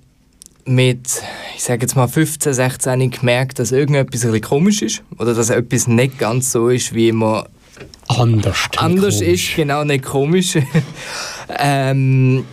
mit, 0.66 1.22
ich 1.56 1.64
sage 1.64 1.80
jetzt 1.82 1.96
mal 1.96 2.06
15, 2.06 2.52
16 2.52 3.10
gemerkt, 3.10 3.58
dass 3.58 3.72
irgendetwas 3.72 4.24
ein 4.24 4.32
bisschen 4.32 4.48
komisch 4.48 4.82
ist 4.82 5.02
oder 5.18 5.34
dass 5.34 5.50
etwas 5.50 5.88
nicht 5.88 6.18
ganz 6.18 6.52
so 6.52 6.68
ist, 6.68 6.94
wie 6.94 7.10
man 7.10 7.46
anders, 8.06 8.68
anders 8.76 9.20
ist, 9.20 9.56
genau, 9.56 9.84
nicht 9.84 10.04
komisch. 10.04 10.58
ähm, 11.58 12.44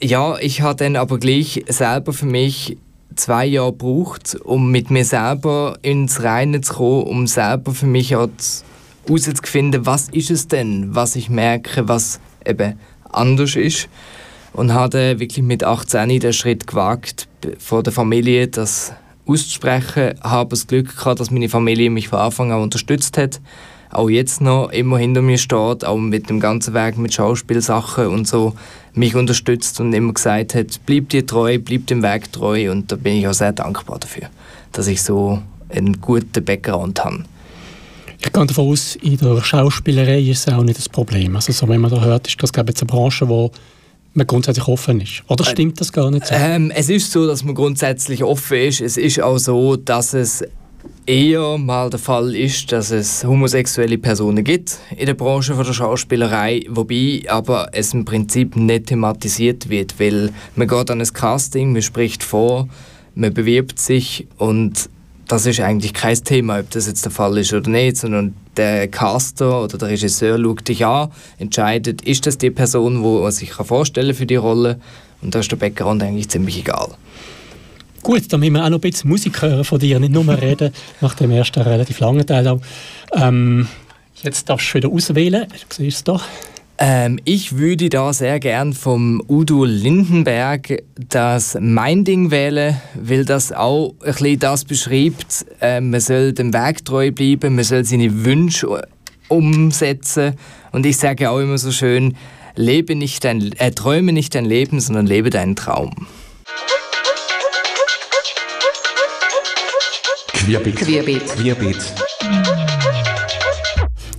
ja, 0.00 0.36
ich 0.38 0.62
habe 0.62 0.76
dann 0.76 0.96
aber 0.96 1.18
gleich 1.18 1.64
selber 1.68 2.12
für 2.12 2.26
mich 2.26 2.76
zwei 3.16 3.46
Jahre 3.46 3.72
gebraucht, 3.72 4.36
um 4.44 4.70
mit 4.70 4.90
mir 4.90 5.04
selber 5.04 5.78
ins 5.82 6.22
Reine 6.22 6.60
zu 6.60 6.74
kommen, 6.74 7.04
um 7.04 7.26
selber 7.26 7.72
für 7.72 7.86
mich 7.86 8.12
herauszufinden, 8.12 9.86
was 9.86 10.08
ist 10.10 10.30
es 10.30 10.48
denn, 10.48 10.94
was 10.94 11.16
ich 11.16 11.28
merke, 11.28 11.88
was 11.88 12.20
eben 12.46 12.78
anders 13.10 13.56
ist. 13.56 13.88
Und 14.52 14.74
habe 14.74 15.18
wirklich 15.18 15.44
mit 15.44 15.64
18 15.64 16.20
den 16.20 16.32
Schritt 16.32 16.66
gewagt, 16.66 17.26
vor 17.58 17.82
der 17.82 17.92
Familie 17.92 18.48
das 18.48 18.92
auszusprechen. 19.26 20.14
Habe 20.22 20.50
das 20.50 20.66
Glück 20.66 20.96
gehabt, 20.96 21.20
dass 21.20 21.30
meine 21.30 21.48
Familie 21.48 21.90
mich 21.90 22.08
von 22.08 22.18
Anfang 22.18 22.52
an 22.52 22.60
unterstützt 22.60 23.16
hat. 23.16 23.40
Auch 23.90 24.08
jetzt 24.08 24.40
noch 24.40 24.70
immer 24.70 24.98
hinter 24.98 25.22
mir 25.22 25.38
steht, 25.38 25.84
auch 25.84 25.98
mit 25.98 26.30
dem 26.30 26.40
ganzen 26.40 26.74
Weg 26.74 26.96
mit 26.96 27.12
Schauspielsachen 27.12 28.06
und 28.06 28.26
so, 28.26 28.54
mich 28.94 29.14
unterstützt 29.14 29.80
und 29.80 29.92
immer 29.92 30.12
gesagt 30.12 30.54
hat, 30.54 30.80
bleib 30.86 31.08
dir 31.08 31.26
treu, 31.26 31.58
bleib 31.58 31.86
dem 31.86 32.02
Weg 32.02 32.32
treu. 32.32 32.70
Und 32.70 32.92
da 32.92 32.96
bin 32.96 33.16
ich 33.16 33.26
auch 33.26 33.34
sehr 33.34 33.52
dankbar 33.52 33.98
dafür, 33.98 34.28
dass 34.72 34.86
ich 34.86 35.02
so 35.02 35.42
einen 35.68 36.00
guten 36.00 36.44
Background 36.44 37.04
habe. 37.04 37.24
Ich 38.24 38.32
gehe 38.32 38.46
davon 38.46 38.68
aus, 38.68 38.96
in 38.96 39.16
der 39.16 39.42
Schauspielerei 39.42 40.20
ist 40.20 40.46
es 40.46 40.54
auch 40.54 40.62
nicht 40.62 40.78
das 40.78 40.88
Problem. 40.88 41.34
Also 41.34 41.52
so, 41.52 41.68
wenn 41.68 41.80
man 41.80 41.90
da 41.90 42.00
hört, 42.00 42.28
ist 42.28 42.40
das 42.40 42.52
glaube 42.52 42.70
ich, 42.70 42.80
eine 42.80 42.86
Branche, 42.86 43.28
wo 43.28 43.50
man 44.14 44.26
grundsätzlich 44.26 44.68
offen 44.68 45.00
ist. 45.00 45.24
Oder 45.26 45.44
stimmt 45.44 45.80
das 45.80 45.92
gar 45.92 46.10
nicht 46.10 46.26
so? 46.26 46.34
Ähm, 46.34 46.70
es 46.70 46.88
ist 46.88 47.10
so, 47.10 47.26
dass 47.26 47.42
man 47.42 47.54
grundsätzlich 47.54 48.22
offen 48.22 48.58
ist. 48.58 48.80
Es 48.80 48.96
ist 48.96 49.20
auch 49.20 49.38
so, 49.38 49.76
dass 49.76 50.14
es 50.14 50.44
eher 51.06 51.58
mal 51.58 51.90
der 51.90 51.98
Fall 51.98 52.34
ist, 52.34 52.70
dass 52.72 52.90
es 52.90 53.24
homosexuelle 53.24 53.98
Personen 53.98 54.44
gibt 54.44 54.78
in 54.96 55.06
der 55.06 55.14
Branche 55.14 55.54
von 55.54 55.64
der 55.64 55.72
Schauspielerei, 55.72 56.64
wobei 56.68 57.22
aber 57.28 57.68
es 57.72 57.92
im 57.92 58.04
Prinzip 58.04 58.56
nicht 58.56 58.86
thematisiert 58.86 59.68
wird, 59.68 59.98
weil 59.98 60.30
man 60.54 60.68
geht 60.68 60.90
an 60.90 61.00
ein 61.00 61.12
Casting, 61.12 61.72
man 61.72 61.82
spricht 61.82 62.22
vor, 62.22 62.68
man 63.14 63.34
bewirbt 63.34 63.78
sich 63.78 64.26
und 64.38 64.88
das 65.28 65.46
ist 65.46 65.60
eigentlich 65.60 65.94
kein 65.94 66.22
Thema, 66.22 66.60
ob 66.60 66.70
das 66.70 66.86
jetzt 66.86 67.04
der 67.04 67.12
Fall 67.12 67.38
ist 67.38 67.52
oder 67.52 67.70
nicht, 67.70 67.96
sondern 67.96 68.34
der 68.56 68.86
Caster 68.88 69.64
oder 69.64 69.78
der 69.78 69.88
Regisseur 69.88 70.38
schaut 70.38 70.68
dich 70.68 70.84
an, 70.84 71.10
entscheidet, 71.38 72.02
ist 72.02 72.26
das 72.26 72.38
die 72.38 72.50
Person, 72.50 73.02
die 73.02 73.22
man 73.22 73.32
sich 73.32 73.52
vorstellen 73.52 74.14
für 74.14 74.26
die 74.26 74.36
Rolle 74.36 74.78
und 75.22 75.34
da 75.34 75.40
ist 75.40 75.50
der 75.50 75.56
Background 75.56 76.02
eigentlich 76.02 76.28
ziemlich 76.28 76.58
egal. 76.58 76.90
Gut, 78.02 78.32
dann 78.32 78.40
müssen 78.40 78.54
wir 78.54 78.64
auch 78.64 78.68
noch 78.68 78.78
ein 78.78 78.80
bisschen 78.80 79.10
Musik 79.10 79.40
hören 79.42 79.64
von 79.64 79.78
dir, 79.78 80.00
nicht 80.00 80.12
nur 80.12 80.26
reden, 80.28 80.72
nach 81.00 81.14
dem 81.14 81.30
ersten 81.30 81.60
relativ 81.60 82.00
langen 82.00 82.26
Teil. 82.26 82.58
Ähm, 83.14 83.68
jetzt 84.22 84.48
darfst 84.48 84.70
du 84.70 84.78
wieder 84.78 84.88
auswählen, 84.88 85.46
du 85.78 85.86
es 85.86 86.02
doch. 86.02 86.24
Ähm, 86.78 87.20
ich 87.24 87.58
würde 87.58 87.88
da 87.88 88.12
sehr 88.12 88.40
gern 88.40 88.72
vom 88.72 89.22
Udo 89.28 89.64
Lindenberg 89.64 90.82
das 90.96 91.56
Mein 91.60 92.02
Ding 92.04 92.32
wählen, 92.32 92.80
weil 92.94 93.24
das 93.24 93.52
auch 93.52 93.94
ein 94.00 94.12
bisschen 94.12 94.38
das 94.40 94.64
beschreibt, 94.64 95.46
äh, 95.60 95.80
man 95.80 96.00
soll 96.00 96.32
dem 96.32 96.52
Weg 96.52 96.84
treu 96.84 97.12
bleiben, 97.12 97.54
man 97.54 97.62
soll 97.62 97.84
seine 97.84 98.24
Wünsche 98.24 98.82
umsetzen 99.28 100.34
und 100.72 100.84
ich 100.84 100.96
sage 100.96 101.30
auch 101.30 101.38
immer 101.38 101.58
so 101.58 101.70
schön, 101.70 102.16
lebe 102.56 102.96
nicht 102.96 103.22
dein, 103.24 103.52
äh, 103.58 103.70
träume 103.70 104.12
nicht 104.12 104.34
dein 104.34 104.44
Leben, 104.44 104.80
sondern 104.80 105.06
lebe 105.06 105.30
deinen 105.30 105.54
Traum. 105.54 106.08
Querbeet. 110.44 110.76
Querbeet. 110.76 111.26
Querbeet. 111.36 111.92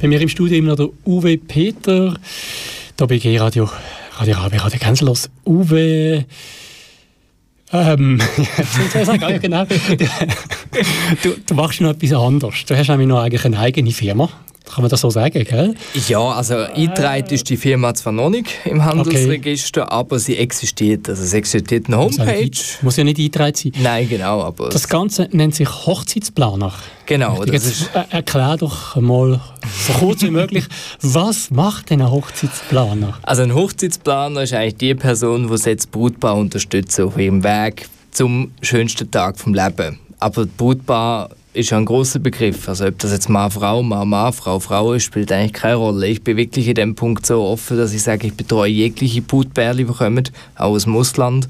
Bei 0.01 0.07
mir 0.07 0.21
im 0.21 0.29
Studio 0.29 0.57
immer 0.57 0.69
noch 0.69 0.77
der 0.77 0.89
Uwe 1.05 1.38
Peter, 1.38 2.15
da 2.95 3.05
bei 3.05 3.17
G-Radio, 3.17 3.69
Radio 4.17 4.36
Rabe, 4.36 4.63
Radio 4.63 4.79
Gänselos. 4.79 5.29
Uwe, 5.45 6.25
Ähm, 7.73 8.21
ja, 8.93 9.38
genau. 9.38 9.65
Du, 11.23 11.36
du 11.45 11.53
machst 11.55 11.81
noch 11.81 11.89
etwas 11.91 12.13
anderes. 12.13 12.65
Du 12.65 12.77
hast 12.77 12.88
nämlich 12.88 13.07
noch 13.07 13.19
eigentlich 13.21 13.43
eine 13.45 13.59
eigene 13.59 13.91
Firma. 13.91 14.29
Kann 14.65 14.82
man 14.82 14.89
das 14.89 15.02
so 15.02 15.10
sagen, 15.10 15.43
gell? 15.43 15.76
Ja, 16.08 16.19
also 16.19 16.56
eingetragen 16.56 17.28
ist 17.30 17.49
die 17.49 17.58
Firma 17.58 17.93
zwar 17.93 18.13
noch 18.13 18.30
nicht 18.30 18.47
im 18.65 18.84
Handelsregister, 18.84 19.84
okay. 19.84 19.91
aber 19.91 20.19
sie 20.19 20.38
existiert. 20.38 21.10
Also 21.10 21.23
es 21.23 21.34
existiert 21.34 21.88
eine 21.88 21.97
Homepage. 21.97 22.49
Muss 22.82 22.97
ja 22.97 23.04
nicht 23.04 23.19
eingetragen 23.19 23.56
sein. 23.56 23.73
Nein, 23.82 24.10
genau. 24.10 24.41
Aber 24.41 24.69
das 24.69 24.88
Ganze 24.88 25.28
nennt 25.32 25.54
sich 25.56 25.69
Hochzeitsplaner. 25.69 26.73
Genau. 27.06 27.43
Das 27.43 27.65
ist 27.65 27.89
erklär 28.10 28.58
doch 28.58 28.95
mal 28.95 29.41
so 29.86 29.93
kurz 29.93 30.21
wie 30.21 30.32
möglich, 30.32 30.65
was 31.02 31.52
macht 31.52 31.89
denn 31.89 32.02
ein 32.02 32.10
Hochzeitsplaner? 32.10 33.17
Also 33.23 33.43
ein 33.43 33.54
Hochzeitsplaner 33.54 34.43
ist 34.43 34.54
eigentlich 34.54 34.78
die 34.78 34.95
Person, 34.95 35.54
die 35.54 35.69
jetzt 35.69 35.91
Brutpaar 35.91 36.38
unterstützt 36.38 36.99
auf 37.02 37.17
ihrem 37.17 37.43
Weg 37.43 37.88
zum 38.12 38.52
schönsten 38.62 39.12
Tag 39.12 39.38
vom 39.38 39.54
Leben. 39.54 39.99
Aber 40.19 40.45
Brutpaar 40.45 41.30
ist 41.53 41.71
ein 41.71 41.85
großer 41.85 42.19
Begriff. 42.19 42.67
Also 42.67 42.87
ob 42.87 42.99
das 42.99 43.11
jetzt 43.11 43.29
Mann, 43.29 43.51
Frau, 43.51 43.83
Mann, 43.83 44.09
Mann, 44.09 44.33
Frau, 44.33 44.59
Frau 44.59 44.93
ist, 44.93 45.03
spielt 45.03 45.31
eigentlich 45.31 45.53
keine 45.53 45.75
Rolle. 45.75 46.07
Ich 46.07 46.23
bin 46.23 46.37
wirklich 46.37 46.67
in 46.67 46.75
dem 46.75 46.95
Punkt 46.95 47.25
so 47.25 47.43
offen, 47.43 47.77
dass 47.77 47.93
ich 47.93 48.01
sage, 48.01 48.27
ich 48.27 48.33
betreue 48.33 48.69
jegliche 48.69 49.21
Brutbärli, 49.21 49.85
die 49.85 49.93
kommen, 49.93 50.23
auch 50.55 50.71
aus 50.71 50.83
dem 50.83 50.95
Ausland. 50.95 51.47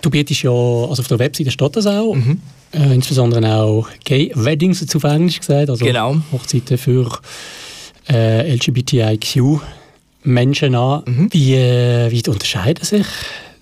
du 0.00 0.08
bietest 0.10 0.42
ja, 0.42 0.50
also 0.50 1.02
auf 1.02 1.08
der 1.08 1.18
Webseite 1.18 1.50
steht 1.50 1.76
das 1.76 1.86
auch, 1.86 2.14
mhm. 2.14 2.40
äh, 2.72 2.94
insbesondere 2.94 3.56
auch 3.56 3.88
Gay 4.04 4.32
Weddings, 4.34 4.86
zu 4.86 4.98
Englisch 4.98 5.40
gesagt, 5.40 5.68
also 5.70 5.84
genau. 5.84 6.16
Hochzeiten 6.32 6.78
für 6.78 7.18
äh, 8.08 8.54
LGBTIQ 8.54 9.60
Menschen 10.24 10.74
an. 10.74 11.02
Mhm. 11.06 11.28
Wie, 11.32 11.54
äh, 11.54 12.10
wie 12.10 12.28
unterscheiden 12.28 12.84
sich 12.84 13.06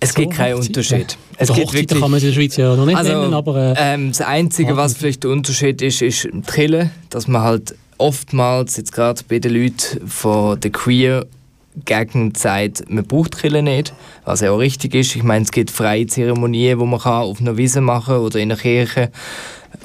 es 0.01 0.13
gibt 0.13 0.33
keinen 0.33 0.55
Unterschied. 0.55 1.17
Es 1.37 1.49
also 1.49 1.53
gibt 1.53 1.73
wirklich, 1.73 2.01
kann 2.01 2.11
man 2.11 2.19
in 2.19 2.25
der 2.25 2.33
Schweiz 2.33 2.57
ja 2.57 2.75
noch 2.75 2.85
nicht 2.85 2.97
also, 2.97 3.21
nennen, 3.21 3.33
aber... 3.33 3.75
Äh, 3.77 3.93
ähm, 3.93 4.09
das 4.09 4.21
Einzige, 4.21 4.75
was 4.75 4.95
vielleicht 4.95 5.23
der 5.23 5.31
Unterschied 5.31 5.81
ist, 5.81 6.01
ist 6.01 6.23
die 6.23 6.41
Trille, 6.41 6.91
dass 7.09 7.27
man 7.27 7.43
halt 7.43 7.75
oftmals, 7.97 8.77
jetzt 8.77 8.91
gerade 8.91 9.21
bei 9.29 9.39
den 9.39 9.53
Leuten 9.53 10.07
von 10.07 10.59
der 10.59 10.71
Queer 10.71 11.25
Gegend 11.85 12.37
sagt, 12.37 12.89
man 12.89 13.05
braucht 13.05 13.31
Trille 13.31 13.63
nicht, 13.63 13.93
was 14.25 14.41
ja 14.41 14.51
auch 14.51 14.57
richtig 14.57 14.93
ist. 14.93 15.15
Ich 15.15 15.23
meine, 15.23 15.45
es 15.45 15.51
gibt 15.51 15.71
freie 15.71 16.05
Zeremonien, 16.05 16.77
die 16.77 16.85
man 16.85 16.99
kann 16.99 17.23
auf 17.23 17.39
einer 17.39 17.55
Wiese 17.55 17.79
machen 17.79 18.17
oder 18.17 18.39
in 18.39 18.51
einer 18.51 18.59
Kirche 18.59 19.09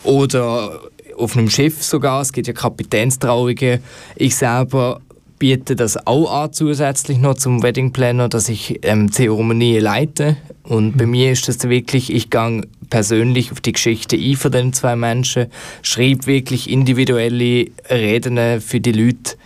oder 0.02 0.80
auf 1.16 1.36
einem 1.36 1.48
Schiff 1.48 1.82
sogar. 1.82 2.22
Es 2.22 2.32
gibt 2.32 2.48
ja 2.48 2.52
Kapitänstrauungen. 2.52 3.80
Ich 4.16 4.34
selber 4.34 5.00
biete 5.38 5.76
das 5.76 6.06
auch 6.06 6.30
an 6.30 6.52
zusätzlich 6.52 7.18
noch 7.18 7.34
zum 7.34 7.62
Wedding 7.62 7.92
Planner, 7.92 8.28
dass 8.28 8.48
ich 8.48 8.80
ähm, 8.82 9.12
Zeremonien 9.12 9.82
leite. 9.82 10.36
Und 10.62 10.94
mhm. 10.94 10.98
bei 10.98 11.06
mir 11.06 11.32
ist 11.32 11.48
das 11.48 11.62
wirklich, 11.68 12.12
ich 12.12 12.30
gehe 12.30 12.62
persönlich 12.90 13.52
auf 13.52 13.60
die 13.60 13.72
Geschichte 13.72 14.16
ein 14.16 14.36
von 14.36 14.52
den 14.52 14.72
zwei 14.72 14.96
Menschen, 14.96 15.46
schreibe 15.82 16.26
wirklich 16.26 16.70
individuelle 16.70 17.66
Reden 17.90 18.60
für 18.60 18.80
die 18.80 18.92
Leute, 18.92 19.36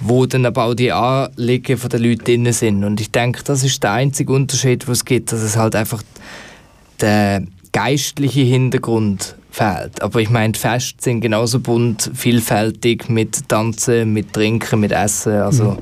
wo 0.00 0.26
dann 0.26 0.46
aber 0.46 0.64
auch 0.64 0.74
die 0.74 0.92
Anliegen 0.92 1.78
der 1.90 2.00
Leute 2.00 2.24
drin 2.24 2.52
sind. 2.52 2.84
Und 2.84 3.00
ich 3.00 3.10
denke, 3.10 3.42
das 3.44 3.62
ist 3.64 3.82
der 3.82 3.92
einzige 3.92 4.32
Unterschied, 4.32 4.88
was 4.88 4.98
es 4.98 5.04
gibt, 5.04 5.32
dass 5.32 5.42
es 5.42 5.56
halt 5.56 5.74
einfach 5.74 6.02
der 7.00 7.42
geistliche 7.72 8.40
Hintergrund 8.40 9.36
fehlt. 9.56 10.02
Aber 10.02 10.20
ich 10.20 10.30
meine, 10.30 10.52
die 10.52 10.58
Feste 10.58 11.02
sind 11.02 11.20
genauso 11.20 11.60
bunt, 11.60 12.10
vielfältig 12.14 13.08
mit 13.08 13.48
Tanzen, 13.48 14.12
mit 14.12 14.32
Trinken, 14.32 14.80
mit 14.80 14.92
Essen. 14.92 15.40
Also 15.40 15.64
mhm. 15.72 15.78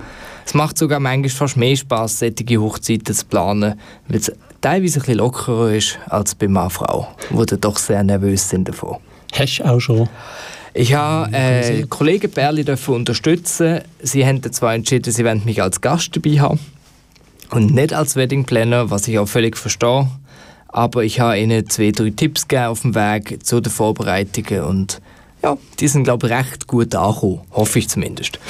es 0.46 0.54
macht 0.54 0.78
sogar 0.78 1.00
manchmal 1.00 1.30
fast 1.30 1.56
mehr 1.56 1.76
Spaß, 1.76 2.20
solche 2.20 2.60
Hochzeiten 2.60 3.14
zu 3.14 3.26
planen, 3.26 3.74
weil 4.08 4.18
es 4.18 4.32
teilweise 4.60 4.98
ein 4.98 5.00
bisschen 5.00 5.18
lockerer 5.18 5.72
ist 5.72 5.98
als 6.08 6.34
bei 6.34 6.48
Mann 6.48 6.70
Frau, 6.70 7.08
die 7.30 7.46
dann 7.46 7.60
doch 7.60 7.78
sehr 7.78 8.02
nervös 8.02 8.48
sind 8.48 8.68
davon. 8.68 8.98
Hast 9.32 9.58
du 9.58 9.64
auch 9.64 9.80
schon? 9.80 10.08
Ich 10.72 10.94
habe 10.94 11.32
äh, 11.32 11.84
Kollegen 11.88 12.30
Berli 12.30 12.64
unterstützen. 12.86 13.80
Sie 14.02 14.26
haben 14.26 14.42
zwar 14.52 14.74
entschieden, 14.74 15.12
sie 15.12 15.24
wollen 15.24 15.44
mich 15.44 15.62
als 15.62 15.80
Gast 15.80 16.16
dabei 16.16 16.40
haben 16.40 16.58
und 17.50 17.74
nicht 17.74 17.92
als 17.92 18.16
Wedding 18.16 18.44
Planner, 18.44 18.90
was 18.90 19.06
ich 19.06 19.18
auch 19.18 19.28
völlig 19.28 19.56
verstehe. 19.56 20.08
Aber 20.74 21.04
ich 21.04 21.20
habe 21.20 21.38
ihnen 21.38 21.70
zwei, 21.70 21.92
drei 21.92 22.10
Tipps 22.10 22.48
gegeben 22.48 22.66
auf 22.66 22.82
dem 22.82 22.96
Weg 22.96 23.46
zu 23.46 23.60
den 23.60 23.70
Vorbereitungen 23.72 24.64
und 24.64 25.00
ja, 25.40 25.56
die 25.78 25.86
sind, 25.86 26.02
glaube 26.02 26.26
ich, 26.26 26.32
recht 26.32 26.66
gut 26.66 26.96
angekommen. 26.96 27.42
Hoffe 27.52 27.78
ich 27.78 27.88
zumindest. 27.88 28.40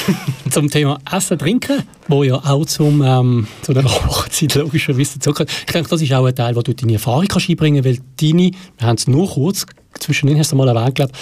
zum 0.50 0.68
Thema 0.68 0.98
Essen, 1.10 1.38
Trinken, 1.38 1.84
wo 2.06 2.22
ja 2.22 2.34
auch 2.34 2.66
zum, 2.66 3.00
ähm, 3.02 3.46
zu 3.62 3.72
der 3.72 3.84
Hochzeit 4.08 4.56
logischerweise 4.56 5.18
dazugehört. 5.18 5.50
Ich 5.66 5.72
denke, 5.72 5.88
das 5.88 6.02
ist 6.02 6.12
auch 6.12 6.26
ein 6.26 6.34
Teil, 6.34 6.54
wo 6.54 6.60
du 6.60 6.74
deine 6.74 6.94
Erfahrung 6.94 7.26
kannst 7.26 7.48
einbringen 7.48 7.82
kannst, 7.82 8.00
weil 8.00 8.06
deine, 8.20 8.50
wir 8.76 8.86
haben 8.86 8.96
es 8.96 9.06
nur 9.06 9.26
kurz, 9.30 9.64
zwischendrin 9.98 10.38
hast 10.38 10.52
du 10.52 10.56
mal 10.56 10.68
erwähnt, 10.68 10.96
glaube 10.96 11.12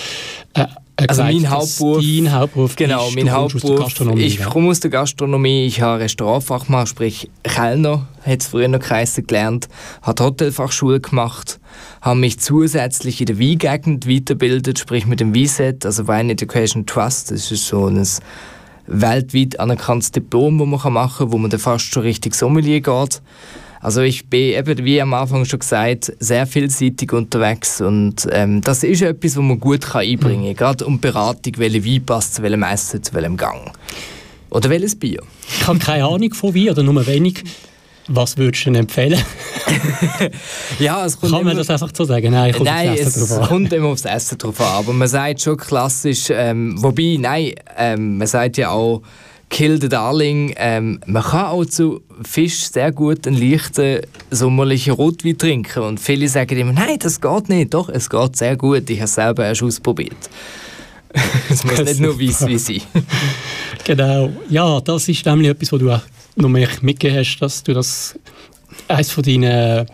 äh, 0.55 0.67
also 1.07 1.23
mein 1.23 1.49
Hauptberuf, 1.49 2.03
dein 2.03 2.33
Hauptberuf. 2.33 2.77
Genau, 2.77 3.09
ist, 3.09 3.15
mein 3.15 3.31
Hauptberuf, 3.31 4.17
ich 4.17 4.43
komme 4.45 4.71
aus 4.71 4.81
der 4.81 4.91
Gastronomie, 4.91 5.67
ich 5.67 5.81
habe 5.81 6.01
Restaurantfachmann, 6.01 6.87
sprich 6.87 7.31
Kellner, 7.45 8.09
hat 8.25 8.41
es 8.41 8.49
früher 8.49 8.69
noch 8.69 8.81
geheißen, 8.81 9.27
gelernt, 9.27 9.69
habe 10.03 10.25
Hotelfachschule 10.25 11.01
gemacht, 11.01 11.61
habe 12.01 12.19
mich 12.19 12.41
zusätzlich 12.41 13.21
in 13.21 13.27
der 13.27 13.39
Weingegend 13.39 14.09
weitergebildet, 14.09 14.81
sprich 14.81 15.07
mit 15.07 15.21
dem 15.21 15.35
Weinset, 15.35 15.87
also 15.87 16.09
Wine 16.09 16.33
Education 16.33 16.85
Trust, 16.85 17.31
das 17.31 17.53
ist 17.53 17.67
so 17.67 17.87
ein 17.87 18.05
weltweit 18.89 19.61
anerkanntes 19.61 20.11
Diplom, 20.11 20.59
das 20.59 20.83
man 20.85 20.93
machen 20.93 21.19
kann, 21.19 21.33
wo 21.33 21.39
man 21.39 21.51
dann 21.51 21.61
fast 21.61 21.85
schon 21.85 22.03
richtig 22.03 22.35
Sommelier 22.35 22.81
geht. 22.81 23.23
Also 23.81 24.03
ich 24.03 24.29
bin 24.29 24.55
eben, 24.55 24.85
wie 24.85 25.01
am 25.01 25.15
Anfang 25.15 25.45
schon 25.45 25.61
gesagt, 25.61 26.13
sehr 26.19 26.47
vielseitig 26.47 27.13
unterwegs 27.13 27.81
und 27.81 28.27
ähm, 28.31 28.61
das 28.61 28.83
ist 28.83 29.03
etwas, 29.03 29.37
was 29.37 29.43
man 29.43 29.61
gut 29.61 29.83
kann 29.83 30.03
einbringen 30.03 30.57
kann, 30.57 30.71
mhm. 30.71 30.79
gerade 30.79 30.87
um 30.87 31.01
Beratung, 31.01 31.53
welche 31.59 31.85
Wein 31.85 32.05
passt 32.05 32.35
zu 32.35 32.43
welchem 32.43 32.63
Essen, 32.65 33.03
zu 33.03 33.15
welchem 33.15 33.37
Gang. 33.37 33.73
Oder 34.51 34.71
welches 34.71 34.99
Bier. 34.99 35.23
Ich 35.49 35.67
habe 35.67 35.79
keine 35.79 36.05
Ahnung 36.05 36.33
von 36.35 36.55
Wein 36.55 36.71
oder 36.71 36.83
nur 36.83 37.07
wenig. 37.07 37.45
Was 38.11 38.39
würdest 38.39 38.65
du 38.65 38.71
denn 38.71 38.81
empfehlen? 38.81 39.23
ja, 40.79 41.05
es 41.05 41.21
kommt 41.21 41.33
Kann 41.33 41.45
man 41.45 41.57
das 41.57 41.69
einfach 41.69 41.91
so 41.95 42.05
sagen? 42.05 42.33
Nein, 42.33 42.53
kommt 42.55 42.65
nein 42.65 42.95
es 42.95 43.39
kommt 43.49 43.71
immer 43.75 43.89
aufs 43.89 44.07
Essen 44.07 44.39
drauf 44.39 44.59
an. 44.63 44.67
Aber 44.67 44.95
man 44.95 45.09
sagt 45.09 45.43
schon 45.43 45.59
klassisch, 45.59 46.29
ähm, 46.31 46.83
wobei, 46.83 47.19
nein, 47.21 47.53
ähm, 47.77 48.17
man 48.17 48.27
sagt 48.27 48.57
ja 48.57 48.71
auch, 48.71 49.03
Kill 49.51 49.81
the 49.81 49.89
Darling. 49.89 50.55
Ähm, 50.57 51.01
man 51.07 51.23
kann 51.23 51.47
auch 51.47 51.65
zu 51.65 52.03
Fisch 52.23 52.71
sehr 52.71 52.93
gut 52.93 53.27
einen 53.27 53.37
leichten 53.37 54.01
sommerlichen 54.31 54.93
Rotwein 54.93 55.39
trinken. 55.39 55.83
Und 55.83 56.01
viele 56.01 56.29
sagen 56.29 56.59
immer, 56.59 56.73
nein, 56.73 56.99
das 56.99 57.21
geht 57.21 57.49
nicht. 57.49 57.75
Doch, 57.75 57.89
es 57.89 58.11
geht 58.11 58.37
sehr 58.37 58.57
gut. 58.57 58.89
Ich 58.91 58.99
habe 58.99 59.05
es 59.05 59.15
selber 59.15 59.47
erst 59.47 59.63
ausprobiert. 59.63 60.17
es 61.51 61.65
muss 61.65 61.79
nicht 61.79 62.01
nur 62.01 62.19
weiss 62.21 62.47
wie 62.47 62.59
sein. 62.59 62.83
genau. 63.85 64.31
Ja, 64.49 64.81
das 64.81 65.09
ist 65.09 65.25
nämlich 65.25 65.49
etwas, 65.49 65.73
was 65.73 65.81
du 65.81 65.91
auch 65.91 66.03
noch 66.37 66.49
mehr 66.49 66.69
mitgegeben 66.83 67.21
hast, 67.21 67.39
dass 67.39 67.63
du 67.63 67.73
das 67.75 68.19
eines 68.87 69.11
von 69.11 69.25
deinen 69.25 69.87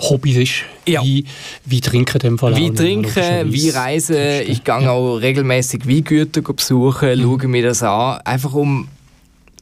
Hobbys 0.00 0.36
ist. 0.36 0.52
Ja. 0.86 1.02
Wie, 1.02 1.24
wie 1.64 1.80
trinken 1.80 2.18
dem 2.18 2.38
Fall 2.38 2.56
Wie 2.56 2.72
trinken, 2.72 3.52
wie 3.52 3.70
reisen. 3.70 4.16
Ich 4.46 4.64
gehe 4.64 4.82
ja. 4.82 4.90
auch 4.90 5.16
regelmäßig 5.16 5.86
Weingüter 5.86 6.42
besuchen, 6.42 7.18
mhm. 7.18 7.22
schaue 7.22 7.48
mir 7.48 7.62
das 7.62 7.82
an. 7.82 8.20
Einfach 8.24 8.54
um 8.54 8.88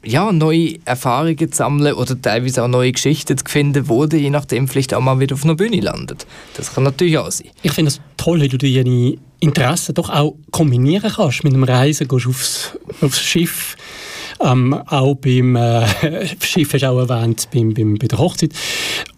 ja, 0.03 0.31
neue 0.31 0.79
Erfahrungen 0.85 1.37
zu 1.51 1.57
sammeln 1.57 1.93
oder 1.93 2.19
teilweise 2.19 2.63
auch 2.63 2.67
neue 2.67 2.91
Geschichten 2.91 3.37
zu 3.37 3.45
finden, 3.47 3.87
wo 3.87 4.05
du 4.05 4.17
je 4.17 4.29
nachdem 4.29 4.67
vielleicht 4.67 4.93
auch 4.93 5.01
mal 5.01 5.19
wieder 5.19 5.35
auf 5.35 5.43
einer 5.43 5.55
Bühne 5.55 5.79
landet. 5.79 6.25
Das 6.55 6.73
kann 6.73 6.83
natürlich 6.83 7.17
auch 7.17 7.31
sein. 7.31 7.49
Ich 7.61 7.71
finde 7.73 7.89
es 7.89 8.01
toll, 8.17 8.41
wie 8.41 8.47
du 8.47 8.57
deine 8.57 9.17
Interessen 9.39 9.93
doch 9.95 10.09
auch 10.09 10.35
kombinieren 10.51 11.11
kannst. 11.15 11.43
Mit 11.43 11.53
einem 11.53 11.63
Reisen 11.63 12.07
gehst 12.07 12.25
du 12.25 12.29
aufs, 12.29 12.77
aufs 13.01 13.21
Schiff, 13.21 13.75
ähm, 14.39 14.73
auch 14.73 15.15
beim 15.15 15.55
äh, 15.55 15.85
Schiff 16.41 16.73
hast 16.73 16.81
du 16.81 16.89
auch 16.89 17.07
erwähnt, 17.07 17.47
beim, 17.53 17.73
beim, 17.73 17.95
bei 17.95 18.07
der 18.07 18.17
Hochzeit. 18.17 18.53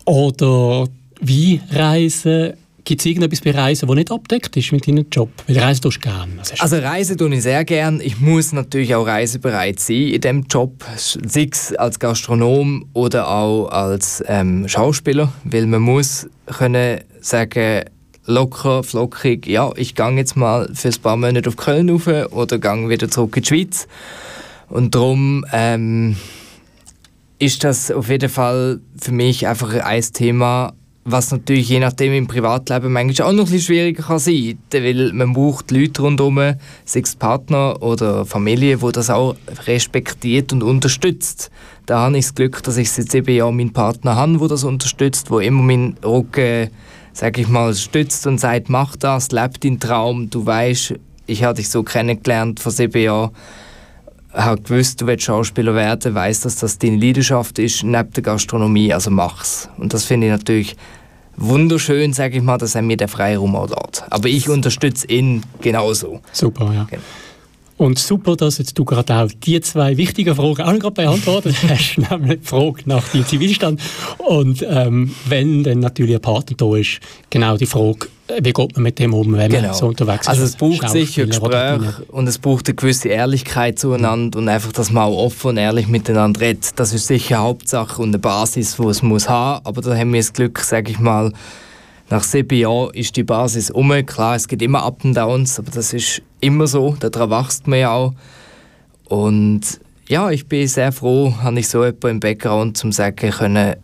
Oder 0.06 0.88
wie 1.22 1.62
reisen? 1.72 2.54
Gibt 2.86 3.00
es 3.00 3.06
irgendetwas 3.06 3.39
bei 3.41 3.52
Reisen, 3.52 3.88
das 3.88 3.96
nicht 3.96 4.12
abdeckt 4.12 4.58
ist 4.58 4.72
mit 4.74 4.88
deinem 4.88 5.06
Job? 5.10 5.30
Weil 5.48 5.60
Reisen 5.60 5.84
tust 5.84 5.98
du 5.98 6.02
gerne. 6.02 6.34
Also 6.60 6.78
Reisen 6.78 7.17
tue 7.17 7.34
ich 7.34 7.43
sehr 7.43 7.63
gerne. 7.63 8.04
Ich 8.04 8.19
muss 8.19 8.52
natürlich 8.52 8.93
auch 8.93 9.08
reisebereit 9.08 9.80
sein 9.80 10.08
in 10.08 10.19
diesem 10.19 10.43
Job, 10.50 10.84
sei 10.98 11.48
es 11.50 11.74
als 11.76 12.00
Gastronom 12.00 12.89
oder 12.93 13.30
auch 13.30 13.69
als 13.69 14.22
ähm, 14.28 14.67
Schauspieler, 14.67 15.32
weil 15.46 15.65
man 15.65 15.82
muss 15.82 16.28
können 16.46 17.00
sagen, 17.22 17.86
locker, 18.26 18.84
flockig, 18.84 19.48
ja, 19.48 19.72
ich 19.76 19.96
gehe 19.96 20.12
jetzt 20.12 20.36
mal 20.36 20.69
für 20.74 20.89
ein 20.89 21.02
paar 21.02 21.17
Monate 21.17 21.50
auf 21.50 21.56
Köln 21.56 21.89
rauf 21.89 22.08
oder 22.08 22.60
gehe 22.60 22.89
wieder 22.89 23.10
zurück 23.10 23.38
in 23.38 23.43
die 23.43 23.48
Schweiz. 23.48 23.88
Und 24.69 24.96
darum 24.96 25.46
ähm, 25.54 26.15
ist 27.39 27.63
das 27.63 27.91
auf 27.91 28.10
jeden 28.10 28.30
Fall 28.30 28.80
für 29.00 29.12
mich 29.12 29.48
einfach 29.48 29.74
ein 29.74 30.02
Thema, 30.02 30.74
was 31.06 31.32
natürlich 31.32 31.70
je 31.70 31.80
nachdem 31.80 32.13
im 32.13 32.28
Privatleben 32.28 32.94
manchmal 32.94 33.28
auch 33.28 33.34
noch 33.34 33.46
ein 33.46 33.52
bisschen 33.52 33.62
schwieriger 33.62 34.04
kann 34.04 34.20
sein 34.20 34.58
kann, 34.70 34.84
weil 34.84 35.13
man 35.13 35.34
braucht 35.34 35.72
Leute 35.72 36.02
rundherum, 36.02 36.38
sei 36.86 37.02
es 37.02 37.16
Partner 37.16 37.82
oder 37.82 38.26
Familie, 38.26 38.78
die 38.78 38.92
das 38.92 39.10
auch 39.10 39.36
respektiert 39.68 40.54
und 40.54 40.63
unterstützt. 40.63 41.52
Da 41.86 42.00
habe 42.00 42.18
ich 42.18 42.26
das 42.26 42.36
Glück, 42.36 42.63
dass 42.63 42.78
ich 42.78 42.89
seit 42.92 43.12
sieben 43.12 43.36
Jahren 43.36 43.58
meinen 43.58 43.74
Partner 43.74 44.16
habe, 44.16 44.38
der 44.38 44.48
das 44.48 44.63
unterstützt, 44.63 45.30
wo 45.30 45.39
immer 45.39 45.62
meinen 45.62 45.98
Rücken, 46.04 46.70
sage 47.12 47.42
ich 47.42 47.50
mal, 47.50 47.76
stützt 47.76 48.26
und 48.26 48.39
sagt, 48.39 48.70
mach 48.70 48.96
das, 48.96 49.32
leb 49.32 49.60
deinen 49.60 49.80
Traum, 49.80 50.30
du 50.30 50.46
weißt, 50.46 50.94
ich 51.26 51.44
habe 51.44 51.56
dich 51.56 51.70
so 51.70 51.84
kennengelernt 51.84 52.62
vor 52.62 52.72
sieben 52.72 53.02
Jahren, 53.02 53.32
habe 54.34 54.62
gewusst, 54.62 55.02
du 55.02 55.08
willst 55.08 55.26
Schauspieler 55.26 55.76
werden, 55.76 56.15
weiß, 56.15 56.41
dass 56.41 56.56
das 56.58 56.78
deine 56.78 56.98
Leidenschaft 56.98 57.60
ist, 57.60 57.84
neben 57.84 58.12
der 58.12 58.24
Gastronomie, 58.24 58.93
also 58.93 59.12
mach's. 59.12 59.69
Und 59.78 59.93
das 59.93 60.06
finde 60.06 60.28
ich 60.28 60.32
natürlich 60.32 60.76
wunderschön, 61.38 62.13
sage 62.13 62.38
ich 62.38 62.43
mal, 62.43 62.58
dass 62.58 62.76
er 62.76 62.82
mir 62.82 62.98
der 62.98 63.08
Freiraum 63.08 63.56
auch 63.56 63.67
dort. 63.67 64.04
Aber 64.10 64.28
ich 64.28 64.50
unterstütze 64.50 65.08
ihn 65.08 65.43
genauso. 65.62 66.22
Super, 66.32 66.74
ja. 66.74 66.86
Genau. 66.89 67.04
Und 67.78 67.98
super, 67.98 68.36
dass 68.36 68.60
jetzt 68.60 68.78
du 68.78 68.86
gerade 68.86 69.16
auch 69.16 69.30
die 69.32 69.60
zwei 69.62 69.98
wichtigen 69.98 70.36
Fragen 70.36 70.62
auch 70.62 70.80
gerade 70.80 70.92
beantwortet 70.92 71.56
hast, 71.68 71.98
nämlich 71.98 72.42
die 72.42 72.48
Frage 72.48 72.82
nach 72.86 73.08
dem 73.10 73.26
Zivilstand 73.26 73.82
und 74.20 74.64
ähm, 74.68 75.16
wenn 75.28 75.64
dann 75.64 75.80
natürlich 75.80 76.16
ein 76.16 76.22
Partner 76.22 76.56
da 76.56 76.76
ist, 76.76 77.00
genau 77.30 77.58
die 77.58 77.66
Frage, 77.66 78.08
wie 78.42 78.54
geht 78.54 78.76
man 78.76 78.84
mit 78.84 79.00
dem 79.00 79.14
um, 79.14 79.34
wenn 79.34 79.52
genau. 79.52 79.68
man 79.70 79.74
so 79.74 79.88
unterwegs 79.88 80.22
ist. 80.22 80.30
Also 80.30 80.44
es 80.44 80.56
braucht 80.56 80.90
sicher 80.90 81.26
Gespräch 81.26 81.82
und 82.10 82.28
es 82.28 82.38
braucht 82.38 82.68
eine 82.68 82.76
gewisse 82.76 83.10
Ehrlichkeit 83.10 83.80
zueinander 83.80 84.40
und 84.40 84.48
einfach, 84.48 84.72
dass 84.72 84.92
man 84.92 85.04
auch 85.04 85.18
offen 85.18 85.50
und 85.50 85.58
ehrlich 85.58 85.88
miteinander 85.88 86.42
redet. 86.42 86.72
Das 86.76 86.94
ist 86.94 87.08
sicher 87.08 87.38
eine 87.38 87.46
Hauptsache 87.46 88.02
und 88.02 88.10
eine 88.10 88.20
Basis, 88.20 88.78
die 88.78 88.86
es 88.86 89.02
muss 89.02 89.28
haben, 89.28 89.66
aber 89.66 89.82
da 89.82 89.96
haben 89.96 90.14
wir 90.14 90.22
das 90.22 90.34
Glück, 90.34 90.60
sage 90.60 90.92
ich 90.92 91.00
mal, 91.00 91.34
nach 92.13 92.23
sieben 92.23 92.60
Jahren 92.60 92.93
ist 92.93 93.15
die 93.15 93.23
Basis 93.23 93.71
um. 93.71 93.91
Klar, 94.06 94.36
es 94.36 94.47
gibt 94.47 94.62
immer 94.62 94.84
Up 94.84 95.04
and 95.04 95.17
Downs, 95.17 95.58
aber 95.58 95.71
das 95.71 95.93
ist 95.93 96.21
immer 96.41 96.67
so. 96.67 96.95
Daran 96.99 97.32
wächst 97.32 97.65
man 97.65 97.80
ja 97.80 97.91
auch. 97.91 98.13
Und 99.06 99.62
ja, 100.08 100.30
ich 100.30 100.45
bin 100.45 100.67
sehr 100.67 100.91
froh, 100.91 101.34
habe 101.41 101.60
ich 101.60 101.67
so 101.67 101.84
jemanden 101.84 102.08
im 102.10 102.19
Background 102.19 102.78
zum 102.78 102.91
sagen 102.91 103.32
können, 103.32 103.78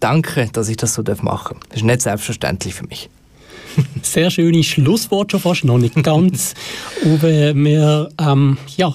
danke, 0.00 0.50
dass 0.52 0.68
ich 0.68 0.76
das 0.76 0.92
so 0.92 1.02
machen 1.22 1.56
darf. 1.56 1.68
Das 1.70 1.78
ist 1.78 1.84
nicht 1.84 2.02
selbstverständlich 2.02 2.74
für 2.74 2.86
mich. 2.86 3.08
Sehr 4.02 4.30
schönes 4.30 4.66
Schlusswort 4.66 5.32
schon 5.32 5.40
fast, 5.40 5.64
noch 5.64 5.78
nicht 5.78 6.00
ganz. 6.02 6.54
Uwe, 7.04 7.54
wir 7.56 8.10
ähm, 8.20 8.58
ja, 8.76 8.94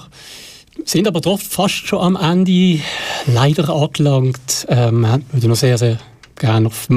sind 0.84 1.08
aber 1.08 1.20
doch 1.20 1.40
fast 1.40 1.88
schon 1.88 1.98
am 1.98 2.16
Ende 2.16 2.80
leider 3.26 3.68
angelangt. 3.70 4.66
Ähm, 4.68 5.02
wir 5.02 5.10
haben 5.10 5.24
noch 5.42 5.56
sehr, 5.56 5.76
sehr 5.76 5.98
gerne 6.40 6.66
auf 6.66 6.88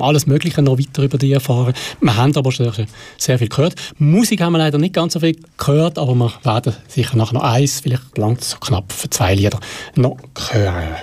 alles 0.00 0.26
Mögliche 0.26 0.62
noch 0.62 0.78
weiter 0.78 1.02
über 1.02 1.18
die 1.18 1.32
erfahren. 1.32 1.74
Wir 2.00 2.16
haben 2.16 2.36
aber 2.36 2.52
schon 2.52 2.70
sehr 3.18 3.38
viel 3.38 3.48
gehört. 3.48 3.74
Musik 3.98 4.40
haben 4.42 4.52
wir 4.52 4.58
leider 4.58 4.78
nicht 4.78 4.94
ganz 4.94 5.14
so 5.14 5.20
viel 5.20 5.36
gehört, 5.56 5.98
aber 5.98 6.14
wir 6.14 6.32
werden 6.44 6.74
sicher 6.86 7.16
nachher 7.16 7.34
noch 7.34 7.42
eins, 7.42 7.80
vielleicht 7.80 8.16
lang 8.16 8.38
so 8.40 8.58
knapp 8.58 8.92
für 8.92 9.10
zwei 9.10 9.34
Lieder 9.34 9.58
noch 9.96 10.18
hören. 10.50 10.96